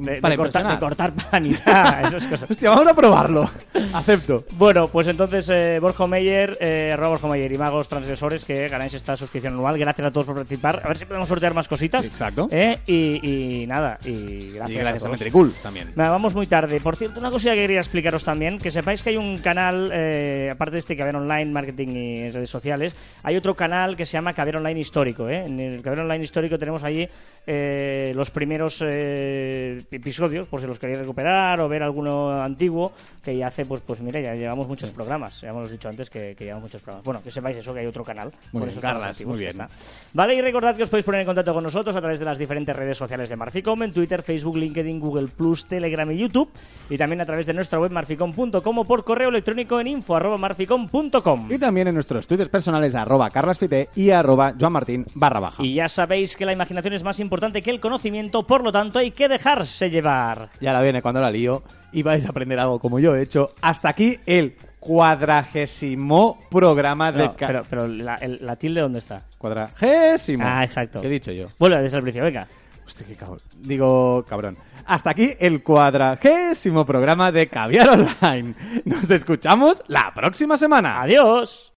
De, 0.00 0.14
de 0.14 0.20
para 0.20 0.36
cortar, 0.36 0.66
de 0.66 0.78
cortar 0.78 1.12
panita, 1.12 2.02
esas 2.02 2.26
cosas. 2.26 2.50
Hostia, 2.50 2.70
vamos 2.70 2.88
a 2.88 2.94
probarlo. 2.94 3.50
Acepto. 3.94 4.44
Bueno, 4.52 4.88
pues 4.88 5.08
entonces 5.08 5.48
eh, 5.48 5.78
Borjo 5.80 6.06
Meyer, 6.06 6.58
eh, 6.60 6.90
arroba 6.92 7.10
Borjo 7.10 7.28
Meyer 7.28 7.52
y 7.52 7.58
Magos 7.58 7.88
Transgresores 7.88 8.44
que 8.44 8.68
ganáis 8.68 8.94
esta 8.94 9.16
suscripción 9.16 9.54
anual. 9.54 9.78
Gracias 9.78 10.06
a 10.06 10.10
todos 10.10 10.26
por 10.26 10.36
participar. 10.36 10.80
A 10.84 10.88
ver 10.88 10.96
si 10.96 11.04
podemos 11.04 11.28
sortear 11.28 11.54
más 11.54 11.68
cositas. 11.68 12.04
Sí, 12.04 12.10
exacto. 12.10 12.48
Eh, 12.50 12.78
y, 12.86 13.62
y 13.62 13.66
nada, 13.66 13.98
y 14.04 14.52
gracias, 14.52 14.70
y 14.70 14.74
gracias 14.74 15.02
a, 15.02 15.06
todos. 15.06 15.18
Metricool 15.18 15.52
también. 15.62 15.92
Nada, 15.94 16.10
vamos 16.10 16.34
muy 16.34 16.46
tarde. 16.46 16.80
Por 16.80 16.96
cierto, 16.96 17.20
una 17.20 17.30
cosa 17.30 17.50
que 17.50 17.56
quería 17.56 17.78
explicaros 17.78 18.24
también, 18.24 18.58
que 18.58 18.70
sepáis 18.70 19.02
que 19.02 19.10
hay 19.10 19.16
un 19.16 19.38
canal, 19.38 19.90
eh, 19.92 20.50
aparte 20.52 20.72
de 20.72 20.78
este 20.78 20.96
Caber 20.96 21.16
Online, 21.16 21.46
Marketing 21.46 21.88
y 21.88 22.30
redes 22.30 22.50
sociales, 22.50 22.94
hay 23.22 23.36
otro 23.36 23.54
canal 23.54 23.96
que 23.96 24.04
se 24.04 24.12
llama 24.12 24.32
Caber 24.32 24.56
Online 24.56 24.80
Histórico. 24.80 25.28
¿eh? 25.28 25.44
En 25.44 25.60
el 25.60 25.82
Caber 25.82 26.00
Online 26.00 26.24
Histórico 26.24 26.58
tenemos 26.58 26.84
allí 26.84 27.08
eh, 27.46 28.12
los 28.14 28.30
primeros 28.30 28.82
eh, 28.86 29.82
episodios, 29.90 30.46
por 30.46 30.60
si 30.60 30.66
los 30.66 30.78
queréis 30.78 30.98
recuperar 31.00 31.60
o 31.60 31.68
ver 31.68 31.82
alguno 31.82 32.30
antiguo, 32.42 32.92
que 33.22 33.36
ya 33.36 33.48
hace, 33.48 33.64
pues, 33.66 33.80
pues 33.80 34.00
mira, 34.00 34.20
ya 34.20 34.34
llevamos 34.34 34.68
muchos 34.68 34.90
programas. 34.90 35.40
Ya 35.40 35.50
hemos 35.50 35.70
dicho 35.70 35.88
antes 35.88 36.10
que, 36.10 36.34
que 36.36 36.44
llevamos 36.44 36.64
muchos 36.64 36.82
programas. 36.82 37.04
Bueno, 37.04 37.22
que 37.22 37.30
sepáis 37.30 37.56
eso, 37.56 37.72
que 37.74 37.80
hay 37.80 37.86
otro 37.86 38.04
canal. 38.04 38.30
Muy 38.52 38.60
con 38.60 38.68
bien, 38.68 38.80
Carlas, 38.80 39.08
antiguos, 39.16 39.36
muy 39.36 39.40
bien. 39.40 39.50
está. 39.50 39.68
Vale, 40.12 40.34
y 40.34 40.40
recordad 40.40 40.76
que 40.76 40.82
os 40.82 40.88
podéis 40.88 41.04
poner 41.04 41.22
en 41.22 41.26
contacto 41.26 41.52
con 41.54 41.64
nosotros 41.64 41.94
a 41.96 42.00
través 42.00 42.18
de 42.18 42.24
las 42.24 42.38
diferentes 42.38 42.74
redes 42.74 42.96
sociales 42.96 43.28
de 43.28 43.36
Marficom, 43.36 43.82
en 43.82 43.92
Twitter, 43.92 44.22
Facebook, 44.22 44.56
LinkedIn, 44.56 45.00
Google 45.00 45.28
Plus, 45.28 45.66
Telegram 45.66 46.10
y 46.10 46.18
YouTube, 46.18 46.50
y 46.88 46.96
también 46.96 47.20
a 47.20 47.26
través 47.26 47.46
de 47.46 47.54
nuestra 47.54 47.78
web 47.80 47.90
marficom.com 47.90 48.78
o 48.78 48.84
por 48.84 49.04
correo 49.04 49.28
electrónico 49.28 49.80
en 49.80 49.88
info 49.88 50.16
arroba 50.16 50.38
marficom.com. 50.38 51.50
Y 51.50 51.58
también 51.58 51.88
en 51.88 51.94
nuestros 51.94 52.26
twitters 52.26 52.50
personales 52.50 52.94
arroba 52.94 53.30
carlasfite 53.30 53.88
y 53.94 54.10
arroba 54.10 54.54
joanmartin 54.58 55.06
barra 55.14 55.40
baja. 55.40 55.62
Y 55.62 55.74
ya 55.74 55.88
sabéis 55.88 56.36
que 56.36 56.46
la 56.46 56.52
imaginación 56.52 56.94
es 56.94 57.04
más 57.04 57.20
importante 57.20 57.62
que 57.62 57.70
el 57.70 57.80
conocimiento, 57.80 58.46
por 58.46 58.62
lo 58.62 58.72
tanto 58.72 58.98
hay 58.98 59.10
que 59.10 59.28
dejarse 59.28 59.79
Déjense 59.80 59.90
llevar. 59.90 60.50
Y 60.60 60.66
ahora 60.66 60.82
viene 60.82 61.00
cuando 61.02 61.20
la 61.20 61.30
lío 61.30 61.62
y 61.92 62.02
vais 62.02 62.24
a 62.26 62.28
aprender 62.30 62.58
algo 62.58 62.78
como 62.78 62.98
yo 62.98 63.16
he 63.16 63.22
hecho. 63.22 63.54
Hasta 63.62 63.88
aquí 63.88 64.18
el 64.26 64.54
cuadragésimo 64.78 66.38
programa 66.50 67.12
de... 67.12 67.24
No, 67.24 67.36
ca- 67.36 67.46
pero 67.46 67.64
pero 67.68 67.86
la, 67.88 68.16
el- 68.16 68.38
la 68.44 68.56
tilde, 68.56 68.80
¿dónde 68.82 68.98
está? 68.98 69.22
Cuadragésimo. 69.38 70.44
Ah, 70.46 70.64
exacto. 70.64 71.00
¿Qué 71.00 71.06
he 71.06 71.10
dicho 71.10 71.32
yo? 71.32 71.48
Vuelve 71.58 71.80
desde 71.82 71.96
el 71.96 72.02
principio, 72.02 72.24
venga. 72.24 72.46
Hostia, 72.86 73.06
qué 73.06 73.14
cabrón. 73.14 73.40
Digo, 73.56 74.24
cabrón. 74.28 74.58
Hasta 74.86 75.10
aquí 75.10 75.30
el 75.38 75.62
cuadragésimo 75.62 76.84
programa 76.84 77.30
de 77.32 77.48
Caviar 77.48 77.88
Online. 77.90 78.54
Nos 78.84 79.10
escuchamos 79.10 79.82
la 79.86 80.12
próxima 80.14 80.56
semana. 80.56 81.00
Adiós. 81.00 81.68